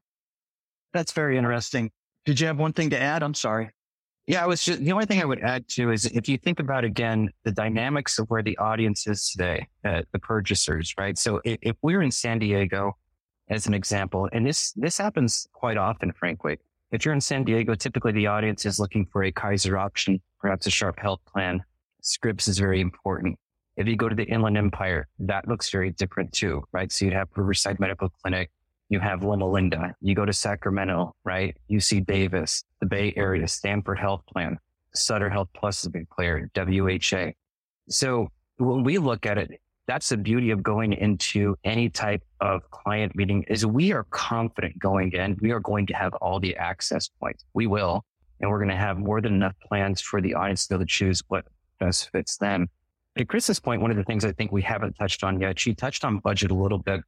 That's 0.94 1.12
very 1.12 1.38
interesting. 1.38 1.92
Did 2.26 2.40
you 2.40 2.48
have 2.48 2.58
one 2.58 2.74
thing 2.74 2.90
to 2.92 3.00
add? 3.00 3.22
I'm 3.24 3.34
sorry. 3.34 3.70
Yeah, 4.28 4.44
I 4.44 4.48
was 4.48 4.64
just, 4.64 4.80
the 4.80 4.92
only 4.92 5.06
thing 5.06 5.22
I 5.22 5.26
would 5.26 5.42
add 5.42 5.68
to 5.70 5.92
is 5.92 6.06
if 6.06 6.28
you 6.28 6.38
think 6.38 6.60
about 6.60 6.84
again, 6.84 7.30
the 7.44 7.52
dynamics 7.52 8.18
of 8.18 8.28
where 8.30 8.42
the 8.42 8.58
audience 8.58 9.06
is 9.06 9.30
today, 9.30 9.68
uh, 9.84 10.02
the 10.14 10.20
purchasers, 10.20 10.96
right? 10.98 11.16
So 11.18 11.42
if, 11.46 11.60
if 11.62 11.76
we're 11.84 12.02
in 12.02 12.10
San 12.10 12.40
Diego 12.40 12.98
as 13.50 13.68
an 13.68 13.76
example, 13.76 14.28
and 14.34 14.44
this, 14.44 14.72
this 14.72 14.98
happens 14.98 15.48
quite 15.54 15.78
often, 15.78 16.12
frankly, 16.12 16.58
if 16.92 17.06
you're 17.06 17.14
in 17.14 17.22
San 17.22 17.44
Diego, 17.44 17.76
typically 17.76 18.14
the 18.14 18.26
audience 18.26 18.66
is 18.66 18.80
looking 18.80 19.06
for 19.06 19.24
a 19.24 19.32
Kaiser 19.32 19.78
option, 19.78 20.20
perhaps 20.40 20.66
a 20.66 20.72
sharp 20.72 21.00
health 21.00 21.20
plan. 21.32 21.64
Scripps 22.02 22.48
is 22.48 22.58
very 22.58 22.82
important. 22.82 23.38
If 23.78 23.88
you 23.88 23.96
go 23.96 24.08
to 24.08 24.16
the 24.16 24.24
Inland 24.24 24.58
Empire, 24.58 25.08
that 25.20 25.48
looks 25.48 25.70
very 25.70 25.92
different 25.92 26.32
too, 26.32 26.64
right? 26.72 26.92
So 26.92 27.06
you'd 27.06 27.14
have 27.14 27.28
Riverside 27.36 27.80
Medical 27.80 28.10
Clinic, 28.10 28.50
you 28.90 29.00
have 29.00 29.24
Loma 29.24 29.50
Linda. 29.50 29.96
You 30.02 30.14
go 30.14 30.26
to 30.26 30.34
Sacramento, 30.34 31.16
right? 31.24 31.58
UC 31.70 32.06
Davis, 32.06 32.64
the 32.80 32.86
Bay 32.86 33.14
Area, 33.18 33.48
Stanford 33.48 34.00
Health 34.00 34.22
Plan, 34.32 34.58
Sutter 34.94 35.30
Health 35.30 35.50
Plus 35.56 35.80
is 35.80 35.86
a 35.88 35.90
big 35.90 36.10
player, 36.10 36.50
WHA. 36.56 37.32
So 37.90 38.30
when 38.58 38.84
we 38.84 38.98
look 38.98 39.26
at 39.26 39.38
it, 39.38 39.60
that's 39.88 40.10
the 40.10 40.18
beauty 40.18 40.50
of 40.52 40.64
going 40.64 40.94
into 40.94 41.56
any 41.64 41.90
type 41.90 42.24
of 42.42 42.70
client 42.72 43.16
meeting 43.16 43.44
is 43.48 43.66
we 43.66 43.92
are 43.92 44.06
confident 44.10 44.80
going 44.80 45.12
in. 45.12 45.38
We 45.42 45.52
are 45.52 45.60
going 45.60 45.86
to 45.88 45.94
have 45.94 46.14
all 46.16 46.40
the 46.40 46.56
access 46.56 47.10
points. 47.20 47.44
We 47.54 47.68
will. 47.68 48.04
And 48.40 48.50
we're 48.50 48.58
going 48.58 48.70
to 48.70 48.76
have 48.76 48.98
more 48.98 49.22
than 49.22 49.34
enough 49.34 49.54
plans 49.68 50.02
for 50.02 50.22
the 50.22 50.34
audience 50.34 50.68
to 50.68 50.70
be 50.70 50.76
able 50.76 50.86
to 50.86 50.92
choose 50.92 51.22
what 51.28 51.46
best 51.80 52.10
fits 52.12 52.38
them. 52.38 52.68
At 53.18 53.30
Chris's 53.30 53.62
point, 53.62 53.82
one 53.82 53.92
of 53.92 53.98
the 53.98 54.04
things 54.04 54.26
I 54.26 54.34
think 54.34 54.52
we 54.52 54.62
haven't 54.62 54.94
touched 54.94 55.24
on 55.24 55.40
yet, 55.40 55.58
she 55.58 55.74
touched 55.74 56.04
on 56.04 56.20
budget 56.20 56.52
a 56.52 56.56
little 56.56 56.80
bit. 56.80 57.02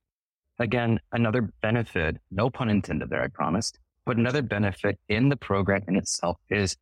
Again, 0.57 0.99
another 1.11 1.41
benefit, 1.61 2.17
no 2.31 2.49
pun 2.49 2.69
intended 2.69 3.09
there, 3.09 3.21
I 3.21 3.27
promised, 3.27 3.77
but 4.05 4.15
another 4.15 4.41
benefit 4.41 4.97
in 5.09 5.27
the 5.27 5.35
program 5.35 5.83
in 5.87 5.97
itself 5.97 6.37
is 6.49 6.77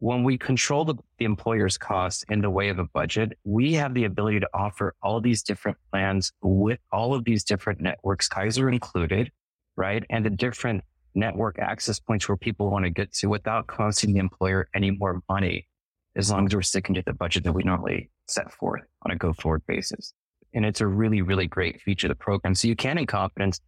when 0.00 0.24
we 0.24 0.36
control 0.36 0.84
the, 0.84 0.96
the 1.18 1.24
employer's 1.24 1.78
costs 1.78 2.24
in 2.28 2.40
the 2.40 2.50
way 2.50 2.68
of 2.68 2.80
a 2.80 2.84
budget, 2.84 3.38
we 3.44 3.74
have 3.74 3.94
the 3.94 4.04
ability 4.04 4.40
to 4.40 4.48
offer 4.52 4.92
all 5.02 5.20
these 5.20 5.44
different 5.44 5.78
plans 5.92 6.32
with 6.42 6.80
all 6.90 7.14
of 7.14 7.24
these 7.24 7.44
different 7.44 7.80
networks, 7.80 8.28
Kaiser 8.28 8.68
included, 8.68 9.30
right? 9.76 10.04
And 10.10 10.26
the 10.26 10.30
different 10.30 10.82
network 11.14 11.60
access 11.60 12.00
points 12.00 12.28
where 12.28 12.36
people 12.36 12.70
want 12.70 12.84
to 12.84 12.90
get 12.90 13.12
to 13.14 13.28
without 13.28 13.68
costing 13.68 14.14
the 14.14 14.18
employer 14.18 14.68
any 14.74 14.90
more 14.90 15.22
money, 15.28 15.68
as 16.16 16.30
long 16.30 16.46
as 16.46 16.54
we're 16.54 16.62
sticking 16.62 16.94
to 16.94 17.02
the 17.02 17.12
budget 17.12 17.44
that 17.44 17.52
we 17.52 17.62
normally 17.62 18.10
set 18.28 18.52
forth 18.52 18.82
on 19.02 19.12
a 19.12 19.16
go 19.16 19.32
forward 19.32 19.62
basis. 19.66 20.14
And 20.54 20.64
it's 20.64 20.80
a 20.80 20.86
really, 20.86 21.22
really 21.22 21.48
great 21.48 21.80
feature 21.80 22.06
of 22.06 22.10
the 22.10 22.14
program. 22.14 22.54
So 22.54 22.68
you 22.68 22.76
can, 22.76 22.98
in 22.98 23.06
confidence, 23.06 23.60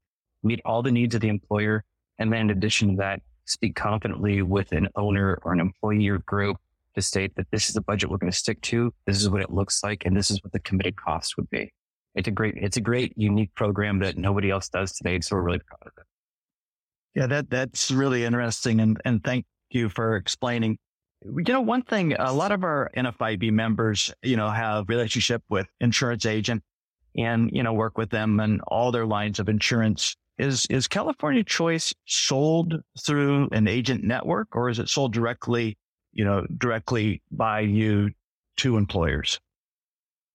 meet 0.42 0.60
all 0.64 0.82
the 0.82 0.92
needs 0.92 1.14
of 1.14 1.20
the 1.20 1.28
employer. 1.28 1.84
And 2.18 2.32
then 2.32 2.42
in 2.42 2.50
addition 2.50 2.90
to 2.90 2.96
that, 2.98 3.20
speak 3.44 3.74
confidently 3.74 4.42
with 4.42 4.72
an 4.72 4.88
owner 4.94 5.38
or 5.42 5.52
an 5.52 5.60
employee 5.60 6.08
or 6.08 6.18
group 6.18 6.56
to 6.94 7.02
state 7.02 7.34
that 7.36 7.46
this 7.50 7.68
is 7.68 7.74
the 7.74 7.80
budget 7.80 8.10
we're 8.10 8.18
going 8.18 8.30
to 8.30 8.36
stick 8.36 8.60
to. 8.62 8.92
This 9.06 9.20
is 9.20 9.28
what 9.28 9.42
it 9.42 9.50
looks 9.50 9.82
like. 9.82 10.04
And 10.06 10.16
this 10.16 10.30
is 10.30 10.42
what 10.42 10.52
the 10.52 10.60
committed 10.60 10.96
cost 10.96 11.36
would 11.36 11.50
be. 11.50 11.72
It's 12.14 12.28
a 12.28 12.30
great, 12.30 12.54
it's 12.56 12.76
a 12.76 12.80
great 12.80 13.12
unique 13.16 13.54
program 13.54 13.98
that 13.98 14.16
nobody 14.16 14.50
else 14.50 14.68
does 14.68 14.92
today. 14.92 15.20
So 15.20 15.36
we're 15.36 15.42
really 15.42 15.60
proud 15.66 15.82
of 15.82 15.92
it. 15.98 16.04
Yeah, 17.14 17.26
that, 17.26 17.50
that's 17.50 17.90
really 17.90 18.24
interesting. 18.24 18.80
And, 18.80 19.00
and 19.04 19.22
thank 19.22 19.44
you 19.70 19.88
for 19.88 20.16
explaining. 20.16 20.78
You 21.22 21.52
know, 21.52 21.60
one 21.60 21.82
thing, 21.82 22.14
a 22.14 22.32
lot 22.32 22.52
of 22.52 22.62
our 22.62 22.90
NFIB 22.96 23.52
members, 23.52 24.12
you 24.22 24.36
know, 24.36 24.50
have 24.50 24.88
relationship 24.88 25.42
with 25.48 25.66
insurance 25.80 26.26
agent 26.26 26.62
and, 27.16 27.50
you 27.52 27.62
know, 27.62 27.72
work 27.72 27.96
with 27.96 28.10
them 28.10 28.38
and 28.40 28.60
all 28.66 28.92
their 28.92 29.06
lines 29.06 29.38
of 29.38 29.48
insurance. 29.48 30.16
Is, 30.38 30.66
is 30.68 30.86
California 30.86 31.42
Choice 31.42 31.94
sold 32.04 32.74
through 33.00 33.48
an 33.52 33.66
agent 33.66 34.04
network 34.04 34.54
or 34.54 34.68
is 34.68 34.78
it 34.78 34.88
sold 34.88 35.14
directly, 35.14 35.78
you 36.12 36.24
know, 36.24 36.46
directly 36.58 37.22
by 37.30 37.60
you 37.60 38.10
to 38.58 38.76
employers? 38.76 39.40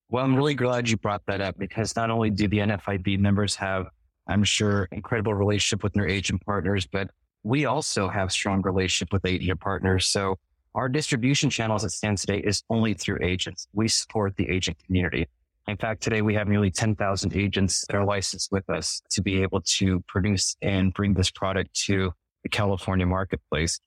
Well, 0.08 0.24
I'm 0.24 0.34
really 0.34 0.54
glad 0.54 0.90
you 0.90 0.96
brought 0.96 1.24
that 1.26 1.40
up 1.40 1.56
because 1.56 1.94
not 1.94 2.10
only 2.10 2.30
do 2.30 2.48
the 2.48 2.58
NFIB 2.58 3.20
members 3.20 3.54
have 3.56 3.86
I'm 4.26 4.44
sure, 4.44 4.88
incredible 4.92 5.34
relationship 5.34 5.82
with 5.82 5.92
their 5.94 6.06
agent 6.06 6.44
partners, 6.44 6.86
but 6.86 7.10
we 7.42 7.64
also 7.64 8.08
have 8.08 8.30
strong 8.30 8.62
relationship 8.62 9.12
with 9.12 9.24
agent 9.26 9.60
partners. 9.60 10.06
So 10.06 10.38
our 10.74 10.88
distribution 10.88 11.50
channel 11.50 11.76
as 11.76 11.84
it 11.84 11.90
stands 11.90 12.22
today 12.22 12.38
is 12.38 12.62
only 12.70 12.94
through 12.94 13.18
agents. 13.22 13.68
We 13.72 13.88
support 13.88 14.36
the 14.36 14.48
agent 14.48 14.78
community. 14.84 15.28
In 15.68 15.76
fact, 15.76 16.02
today 16.02 16.22
we 16.22 16.34
have 16.34 16.48
nearly 16.48 16.70
10,000 16.70 17.36
agents 17.36 17.84
that 17.86 17.96
are 17.96 18.04
licensed 18.04 18.50
with 18.50 18.68
us 18.68 19.02
to 19.10 19.22
be 19.22 19.42
able 19.42 19.60
to 19.60 20.00
produce 20.08 20.56
and 20.62 20.92
bring 20.92 21.14
this 21.14 21.30
product 21.30 21.74
to 21.86 22.12
the 22.42 22.48
California 22.48 23.06
marketplace. 23.06 23.78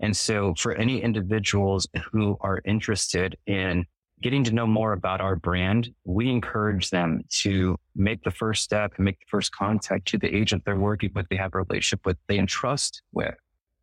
And 0.00 0.16
so 0.16 0.54
for 0.58 0.74
any 0.74 1.00
individuals 1.00 1.86
who 2.10 2.36
are 2.40 2.60
interested 2.64 3.36
in 3.46 3.86
getting 4.20 4.44
to 4.44 4.52
know 4.52 4.66
more 4.66 4.92
about 4.92 5.20
our 5.20 5.36
brand, 5.36 5.90
we 6.04 6.28
encourage 6.28 6.90
them 6.90 7.22
to 7.40 7.76
make 7.94 8.22
the 8.24 8.30
first 8.30 8.62
step 8.62 8.92
and 8.96 9.04
make 9.04 9.18
the 9.18 9.26
first 9.28 9.52
contact 9.52 10.06
to 10.08 10.18
the 10.18 10.34
agent 10.34 10.64
they're 10.64 10.76
working 10.76 11.10
with, 11.14 11.26
they 11.28 11.36
have 11.36 11.54
a 11.54 11.58
relationship 11.58 12.04
with, 12.04 12.16
they 12.28 12.38
entrust 12.38 13.02
with. 13.12 13.34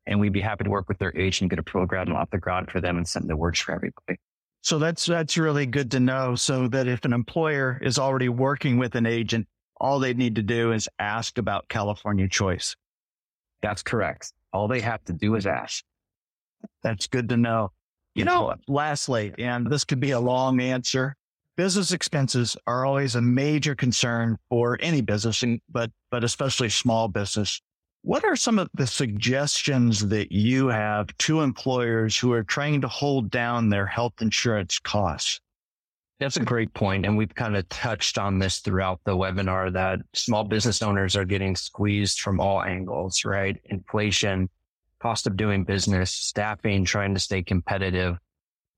And 0.06 0.20
we'd 0.20 0.34
be 0.34 0.42
happy 0.42 0.64
to 0.64 0.70
work 0.70 0.88
with 0.90 0.98
their 0.98 1.16
agent, 1.16 1.50
get 1.52 1.60
a 1.60 1.64
program 1.64 2.16
off 2.16 2.30
the 2.32 2.40
ground 2.40 2.72
for 2.72 2.82
them 2.82 2.98
and 2.98 3.08
something 3.08 3.28
that 3.28 3.38
works 3.38 3.60
for 3.60 3.74
everybody. 3.74 4.20
So 4.62 4.80
that's 4.80 5.06
that's 5.06 5.38
really 5.38 5.66
good 5.66 5.92
to 5.92 6.00
know. 6.00 6.36
So 6.36 6.68
that 6.70 6.88
if 6.88 7.06
an 7.06 7.14
employer 7.14 7.80
is 7.82 7.98
already 7.98 8.30
working 8.30 8.78
with 8.78 8.96
an 8.96 9.06
agent, 9.06 9.48
all 9.80 10.00
they 10.00 10.14
need 10.14 10.36
to 10.36 10.44
do 10.44 10.72
is 10.72 10.90
ask 11.00 11.38
about 11.38 11.70
California 11.70 12.28
Choice. 12.28 12.76
That's 13.62 13.84
correct. 13.84 14.34
All 14.52 14.68
they 14.68 14.82
have 14.82 15.04
to 15.06 15.14
do 15.14 15.36
is 15.36 15.46
ask. 15.46 15.84
That's 16.84 17.08
good 17.08 17.30
to 17.30 17.38
know. 17.38 17.72
You 18.16 18.26
know, 18.26 18.54
lastly, 18.68 19.34
and 19.38 19.66
this 19.70 19.86
could 19.86 20.02
be 20.02 20.12
a 20.12 20.20
long 20.20 20.60
answer. 20.60 21.16
Business 21.56 21.94
expenses 21.94 22.58
are 22.68 22.86
always 22.86 23.16
a 23.16 23.22
major 23.22 23.76
concern 23.76 24.38
for 24.50 24.78
any 24.82 25.00
business, 25.02 25.44
but 25.70 25.92
but 26.12 26.24
especially 26.24 26.70
small 26.70 27.08
business. 27.08 27.62
What 28.02 28.24
are 28.24 28.36
some 28.36 28.60
of 28.60 28.70
the 28.74 28.88
suggestions 28.88 30.08
that 30.08 30.32
you 30.32 30.68
have 30.68 31.16
to 31.18 31.42
employers 31.42 32.18
who 32.18 32.32
are 32.32 32.44
trying 32.44 32.82
to 32.82 32.88
hold 32.88 33.30
down 33.30 33.70
their 33.70 33.86
health 33.86 34.22
insurance 34.22 34.80
costs? 34.80 35.42
That's 36.20 36.38
a 36.38 36.44
great 36.44 36.74
point. 36.74 37.06
And 37.06 37.18
we've 37.18 37.34
kind 37.34 37.56
of 37.56 37.68
touched 37.70 38.18
on 38.18 38.40
this 38.40 38.60
throughout 38.60 39.00
the 39.04 39.16
webinar 39.16 39.72
that 39.74 40.00
small 40.14 40.44
business 40.44 40.82
owners 40.82 41.16
are 41.16 41.26
getting 41.26 41.56
squeezed 41.56 42.20
from 42.20 42.40
all 42.40 42.62
angles, 42.62 43.24
right? 43.26 43.58
Inflation, 43.66 44.50
cost 45.02 45.28
of 45.28 45.38
doing 45.38 45.64
business, 45.64 46.12
staffing, 46.12 46.86
trying 46.86 47.14
to 47.14 47.20
stay 47.20 47.42
competitive. 47.42 48.18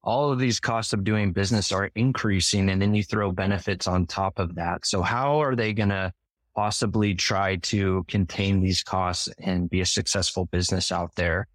All 0.04 0.32
of 0.32 0.40
these 0.40 0.60
costs 0.60 0.94
of 0.94 1.04
doing 1.04 1.32
business 1.32 1.72
are 1.72 1.92
increasing. 1.96 2.70
And 2.70 2.82
then 2.82 2.94
you 2.96 3.04
throw 3.04 3.32
benefits 3.32 3.88
on 3.88 4.08
top 4.08 4.40
of 4.40 4.56
that. 4.56 4.86
So 4.86 5.04
how 5.04 5.42
are 5.42 5.56
they 5.56 5.74
going 5.74 5.90
to 5.90 6.12
possibly 6.56 7.14
try 7.14 7.56
to 7.58 8.04
contain 8.08 8.62
these 8.62 8.84
costs 8.84 9.30
and 9.40 9.70
be 9.70 9.82
a 9.82 9.86
successful 9.86 10.46
business 10.46 10.92
out 10.92 11.16
there. 11.16 11.48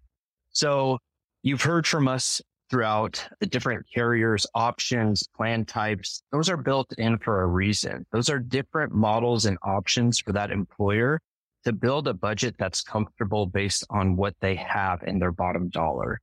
So 0.49 0.97
you've 1.43 1.61
heard 1.61 1.85
from 1.85 2.07
us 2.07 2.41
throughout 2.69 3.25
the 3.39 3.45
different 3.45 3.85
carriers, 3.93 4.45
options, 4.53 5.27
plan 5.35 5.65
types. 5.65 6.23
Those 6.31 6.49
are 6.49 6.57
built 6.57 6.91
in 6.97 7.17
for 7.19 7.41
a 7.41 7.47
reason. 7.47 8.05
Those 8.11 8.29
are 8.29 8.39
different 8.39 8.93
models 8.93 9.45
and 9.45 9.57
options 9.63 10.19
for 10.19 10.33
that 10.33 10.51
employer 10.51 11.21
to 11.63 11.73
build 11.73 12.07
a 12.07 12.13
budget 12.13 12.55
that's 12.57 12.81
comfortable 12.81 13.45
based 13.45 13.85
on 13.89 14.15
what 14.15 14.35
they 14.41 14.55
have 14.55 15.03
in 15.03 15.19
their 15.19 15.31
bottom 15.31 15.69
dollar. 15.69 16.19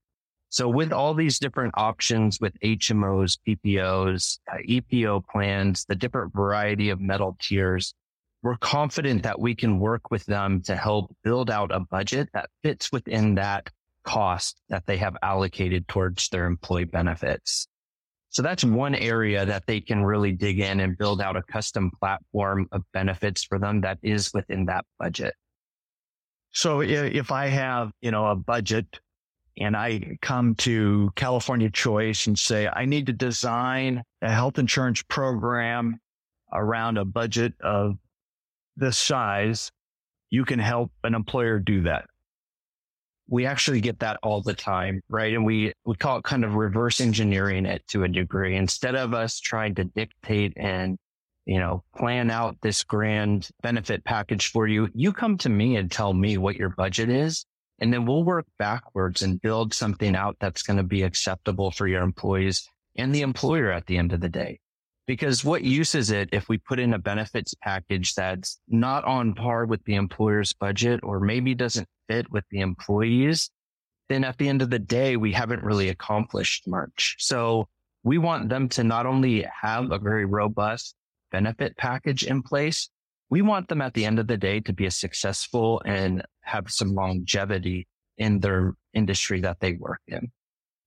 So 0.55 0.69
with 0.69 0.93
all 0.93 1.15
these 1.15 1.39
different 1.39 1.75
options 1.77 2.39
with 2.41 2.59
HMOs, 2.61 3.39
PPOs, 3.47 4.39
EPO 4.69 5.25
plans, 5.27 5.85
the 5.85 5.97
different 5.97 6.33
variety 6.33 6.91
of 6.91 7.01
metal 7.01 7.37
tiers, 7.41 7.93
we're 8.45 8.59
confident 8.59 9.23
that 9.23 9.41
we 9.41 9.55
can 9.55 9.79
work 9.81 10.11
with 10.11 10.27
them 10.27 10.61
to 10.61 10.77
help 10.77 11.17
build 11.25 11.51
out 11.51 11.75
a 11.75 11.81
budget 11.81 12.29
that 12.35 12.51
fits 12.63 12.93
within 12.93 13.35
that 13.37 13.71
cost 14.05 14.61
that 14.69 14.85
they 14.85 14.99
have 14.99 15.17
allocated 15.23 15.89
towards 15.89 16.29
their 16.29 16.45
employee 16.45 16.85
benefits. 16.85 17.67
So 18.29 18.43
that's 18.43 18.63
one 18.63 18.95
area 18.95 19.47
that 19.47 19.67
they 19.67 19.81
can 19.81 20.05
really 20.05 20.33
dig 20.33 20.61
in 20.61 20.81
and 20.81 20.99
build 20.99 21.23
out 21.23 21.37
a 21.37 21.43
custom 21.43 21.91
platform 21.99 22.69
of 22.71 22.83
benefits 22.93 23.45
for 23.45 23.59
them 23.59 23.81
that 23.81 23.99
is 24.03 24.31
within 24.35 24.67
that 24.67 24.85
budget. 24.99 25.33
So 26.51 26.83
if 26.83 27.33
I 27.33 27.47
have, 27.47 27.93
you 28.03 28.11
know, 28.11 28.27
a 28.27 28.37
budget 28.37 29.01
and 29.57 29.75
I 29.75 30.19
come 30.21 30.55
to 30.57 31.11
California 31.17 31.71
Choice 31.71 32.27
and 32.27 32.39
say, 32.39 32.69
I 32.69 32.85
need 32.85 33.07
to 33.07 33.15
design 33.15 34.03
a 34.21 34.31
health 34.31 34.59
insurance 34.59 35.03
program 35.09 35.99
around 36.53 36.99
a 36.99 37.07
budget 37.07 37.55
of 37.63 37.97
this 38.77 38.99
size, 38.99 39.71
you 40.31 40.45
can 40.45 40.59
help 40.59 40.91
an 41.03 41.15
employer 41.15 41.59
do 41.59 41.83
that. 41.83 42.07
We 43.29 43.47
actually 43.47 43.81
get 43.81 44.01
that 44.01 44.19
all 44.23 44.43
the 44.43 44.55
time, 44.55 45.01
right? 45.09 45.33
And 45.33 45.47
we, 45.47 45.73
we 45.87 45.97
call 45.97 46.19
it 46.19 46.25
kind 46.25 46.45
of 46.45 46.57
reverse 46.57 47.01
engineering 47.01 47.65
it 47.65 47.87
to 47.89 48.05
a 48.05 48.09
degree. 48.09 48.57
Instead 48.57 48.97
of 48.97 49.15
us 49.15 49.41
trying 49.41 49.75
to 49.77 49.85
dictate 49.85 50.53
and, 50.57 50.99
you 51.47 51.59
know, 51.59 51.83
plan 51.97 52.31
out 52.31 52.57
this 52.61 52.85
grand 52.85 53.49
benefit 53.63 54.05
package 54.05 54.51
for 54.51 54.67
you, 54.67 54.89
you 54.95 55.13
come 55.13 55.39
to 55.39 55.49
me 55.49 55.77
and 55.77 55.91
tell 55.91 56.13
me 56.13 56.37
what 56.37 56.57
your 56.57 56.71
budget 56.71 57.09
is. 57.09 57.47
And 57.79 57.93
then 57.93 58.05
we'll 58.07 58.25
work 58.25 58.47
backwards 58.59 59.23
and 59.23 59.41
build 59.41 59.73
something 59.73 60.15
out 60.15 60.37
that's 60.39 60.63
going 60.63 60.77
to 60.77 60.83
be 60.83 61.03
acceptable 61.03 61.71
for 61.71 61.87
your 61.87 62.03
employees 62.03 62.69
and 62.97 63.15
the 63.15 63.23
employer 63.23 63.73
at 63.73 63.87
the 63.87 63.97
end 63.97 64.13
of 64.13 64.21
the 64.21 64.29
day. 64.29 64.61
Because 65.07 65.45
what 65.45 65.63
use 65.63 65.95
is 65.95 66.11
it 66.11 66.31
if 66.33 66.49
we 66.49 66.59
put 66.59 66.79
in 66.79 66.95
a 66.95 66.99
benefits 66.99 67.55
package 67.63 68.15
that's 68.15 68.59
not 68.69 69.05
on 69.05 69.35
par 69.35 69.67
with 69.67 69.85
the 69.85 69.97
employer's 69.97 70.53
budget 70.55 71.01
or 71.03 71.21
maybe 71.21 71.55
doesn't 71.55 71.89
fit 72.09 72.31
with 72.31 72.45
the 72.51 72.61
employees? 72.61 73.51
Then 74.09 74.25
at 74.25 74.39
the 74.39 74.49
end 74.49 74.63
of 74.63 74.71
the 74.71 74.79
day, 74.79 75.17
we 75.17 75.33
haven't 75.33 75.63
really 75.63 75.89
accomplished 75.89 76.67
much. 76.67 77.17
So 77.19 77.69
we 78.03 78.19
want 78.19 78.49
them 78.49 78.69
to 78.71 78.85
not 78.85 79.07
only 79.07 79.47
have 79.63 79.91
a 79.91 79.99
very 79.99 80.25
robust 80.25 80.95
benefit 81.33 81.77
package 81.77 82.25
in 82.25 82.43
place, 82.43 82.89
we 83.31 83.43
want 83.43 83.69
them 83.69 83.81
at 83.81 83.95
the 83.95 84.05
end 84.05 84.19
of 84.19 84.27
the 84.27 84.37
day 84.37 84.61
to 84.61 84.73
be 84.73 84.87
a 84.87 84.91
successful 84.91 85.83
and 85.85 86.23
have 86.43 86.71
some 86.71 86.95
longevity 86.95 87.89
in 88.19 88.41
their 88.41 88.75
industry 88.93 89.41
that 89.41 89.59
they 89.61 89.73
work 89.73 90.01
in. 90.07 90.31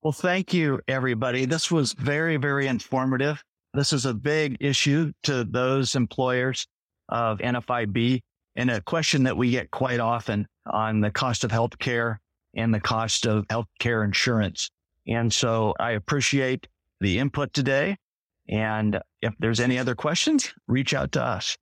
Well, 0.02 0.14
thank 0.14 0.54
you, 0.54 0.80
everybody. 0.88 1.46
This 1.46 1.72
was 1.72 1.94
very, 1.94 2.38
very 2.38 2.68
informative. 2.68 3.44
This 3.78 3.94
is 3.94 4.08
a 4.08 4.14
big 4.16 4.58
issue 4.60 5.12
to 5.22 5.44
those 5.44 5.94
employers 5.94 6.66
of 7.10 7.38
NFIB 7.38 8.24
and 8.56 8.72
a 8.72 8.82
question 8.82 9.22
that 9.26 9.38
we 9.38 9.52
get 9.52 9.70
quite 9.70 10.00
often 10.00 10.48
on 10.66 11.00
the 11.00 11.12
cost 11.12 11.44
of 11.44 11.52
healthcare 11.52 12.16
and 12.56 12.74
the 12.74 12.80
cost 12.80 13.28
of 13.28 13.46
healthcare 13.50 14.04
insurance. 14.04 14.72
And 15.08 15.32
so 15.32 15.76
I 15.80 15.92
appreciate 15.92 16.68
the 17.02 17.20
input 17.20 17.54
today. 17.54 17.98
And 18.50 19.00
if 19.22 19.36
there's 19.38 19.60
any 19.60 19.78
other 19.78 19.94
questions, 19.94 20.52
reach 20.68 20.96
out 20.96 21.12
to 21.12 21.24
us. 21.24 21.56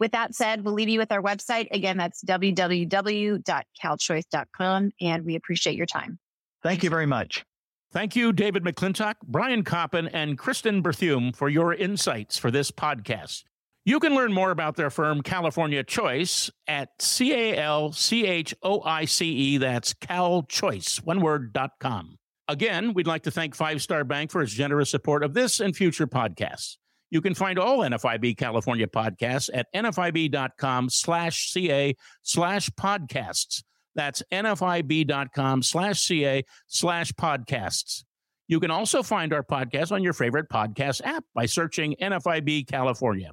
with 0.00 0.10
that 0.12 0.34
said, 0.34 0.64
we'll 0.64 0.72
leave 0.74 0.88
you 0.88 0.98
with 0.98 1.12
our 1.12 1.22
website. 1.22 1.68
Again, 1.70 1.98
that's 1.98 2.24
www.calchoice.com. 2.24 4.90
And 5.00 5.24
we 5.24 5.36
appreciate 5.36 5.76
your 5.76 5.86
time. 5.86 6.18
Thank 6.62 6.82
you 6.82 6.90
very 6.90 7.06
much. 7.06 7.44
Thank 7.92 8.16
you, 8.16 8.32
David 8.32 8.64
McClintock, 8.64 9.14
Brian 9.26 9.64
Coppin, 9.64 10.08
and 10.08 10.38
Kristen 10.38 10.82
Berthume 10.82 11.34
for 11.34 11.48
your 11.48 11.74
insights 11.74 12.38
for 12.38 12.50
this 12.50 12.70
podcast. 12.70 13.44
You 13.84 13.98
can 13.98 14.14
learn 14.14 14.32
more 14.32 14.50
about 14.50 14.76
their 14.76 14.90
firm, 14.90 15.22
California 15.22 15.82
Choice, 15.82 16.50
at 16.68 16.90
C 17.00 17.32
A 17.32 17.56
L 17.56 17.92
C 17.92 18.26
H 18.26 18.54
O 18.62 18.82
I 18.82 19.06
C 19.06 19.26
E. 19.26 19.58
That's 19.58 19.94
calchoice, 19.94 21.04
one 21.04 21.20
word, 21.20 21.52
dot 21.52 21.72
com. 21.80 22.18
Again, 22.46 22.94
we'd 22.94 23.06
like 23.06 23.22
to 23.22 23.30
thank 23.30 23.54
Five 23.54 23.82
Star 23.82 24.04
Bank 24.04 24.30
for 24.30 24.42
its 24.42 24.52
generous 24.52 24.90
support 24.90 25.24
of 25.24 25.34
this 25.34 25.60
and 25.60 25.74
future 25.74 26.06
podcasts. 26.06 26.76
You 27.10 27.20
can 27.20 27.34
find 27.34 27.58
all 27.58 27.80
NFIB 27.80 28.36
California 28.36 28.86
podcasts 28.86 29.50
at 29.52 29.66
nfib.com 29.74 30.90
slash 30.90 31.52
ca 31.52 31.96
slash 32.22 32.70
podcasts. 32.70 33.64
That's 33.94 34.22
nfib.com 34.32 35.62
slash 35.62 36.00
CA 36.00 36.44
slash 36.68 37.12
podcasts. 37.12 38.04
You 38.46 38.60
can 38.60 38.70
also 38.70 39.02
find 39.02 39.32
our 39.32 39.42
podcast 39.42 39.90
on 39.92 40.02
your 40.02 40.12
favorite 40.12 40.48
podcast 40.48 41.00
app 41.04 41.24
by 41.34 41.46
searching 41.46 41.96
NFIB 42.00 42.68
California. 42.68 43.30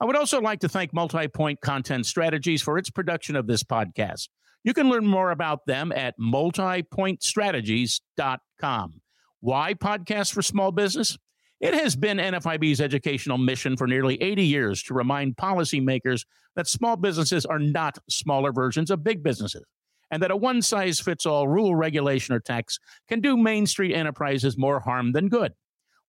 I 0.00 0.06
would 0.06 0.16
also 0.16 0.40
like 0.40 0.60
to 0.60 0.68
thank 0.68 0.92
Multipoint 0.92 1.60
Content 1.60 2.06
Strategies 2.06 2.62
for 2.62 2.78
its 2.78 2.88
production 2.90 3.36
of 3.36 3.46
this 3.46 3.62
podcast. 3.62 4.28
You 4.64 4.74
can 4.74 4.90
learn 4.90 5.06
more 5.06 5.30
about 5.30 5.64
them 5.66 5.92
at 5.92 6.18
multipointstrategies.com. 6.18 9.00
Why 9.40 9.74
podcasts 9.74 10.32
for 10.32 10.42
small 10.42 10.72
business? 10.72 11.16
It 11.60 11.74
has 11.74 11.94
been 11.94 12.16
NFIB's 12.16 12.80
educational 12.80 13.36
mission 13.36 13.76
for 13.76 13.86
nearly 13.86 14.20
80 14.22 14.44
years 14.44 14.82
to 14.84 14.94
remind 14.94 15.36
policymakers 15.36 16.24
that 16.56 16.66
small 16.66 16.96
businesses 16.96 17.44
are 17.44 17.58
not 17.58 17.98
smaller 18.08 18.52
versions 18.52 18.90
of 18.90 19.04
big 19.04 19.22
businesses 19.22 19.64
and 20.10 20.22
that 20.22 20.30
a 20.30 20.36
one 20.36 20.62
size 20.62 21.00
fits 21.00 21.26
all 21.26 21.46
rule, 21.46 21.74
regulation, 21.74 22.34
or 22.34 22.40
tax 22.40 22.78
can 23.08 23.20
do 23.20 23.36
Main 23.36 23.66
Street 23.66 23.94
enterprises 23.94 24.58
more 24.58 24.80
harm 24.80 25.12
than 25.12 25.28
good. 25.28 25.52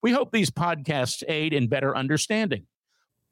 We 0.01 0.11
hope 0.11 0.31
these 0.31 0.49
podcasts 0.49 1.23
aid 1.27 1.53
in 1.53 1.67
better 1.67 1.95
understanding. 1.95 2.65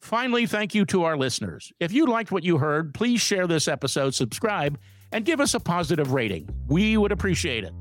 Finally, 0.02 0.46
thank 0.46 0.76
you 0.76 0.86
to 0.86 1.04
our 1.04 1.18
listeners. 1.18 1.72
If 1.80 1.92
you 1.92 2.06
liked 2.06 2.32
what 2.32 2.44
you 2.44 2.58
heard, 2.58 2.94
please 2.94 3.20
share 3.20 3.48
this 3.48 3.68
episode, 3.68 4.14
subscribe, 4.14 4.80
and 5.12 5.26
give 5.26 5.42
us 5.42 5.56
a 5.56 5.60
positive 5.60 6.14
rating. 6.14 6.50
We 6.68 6.96
would 6.96 7.12
appreciate 7.12 7.64
it. 7.64 7.74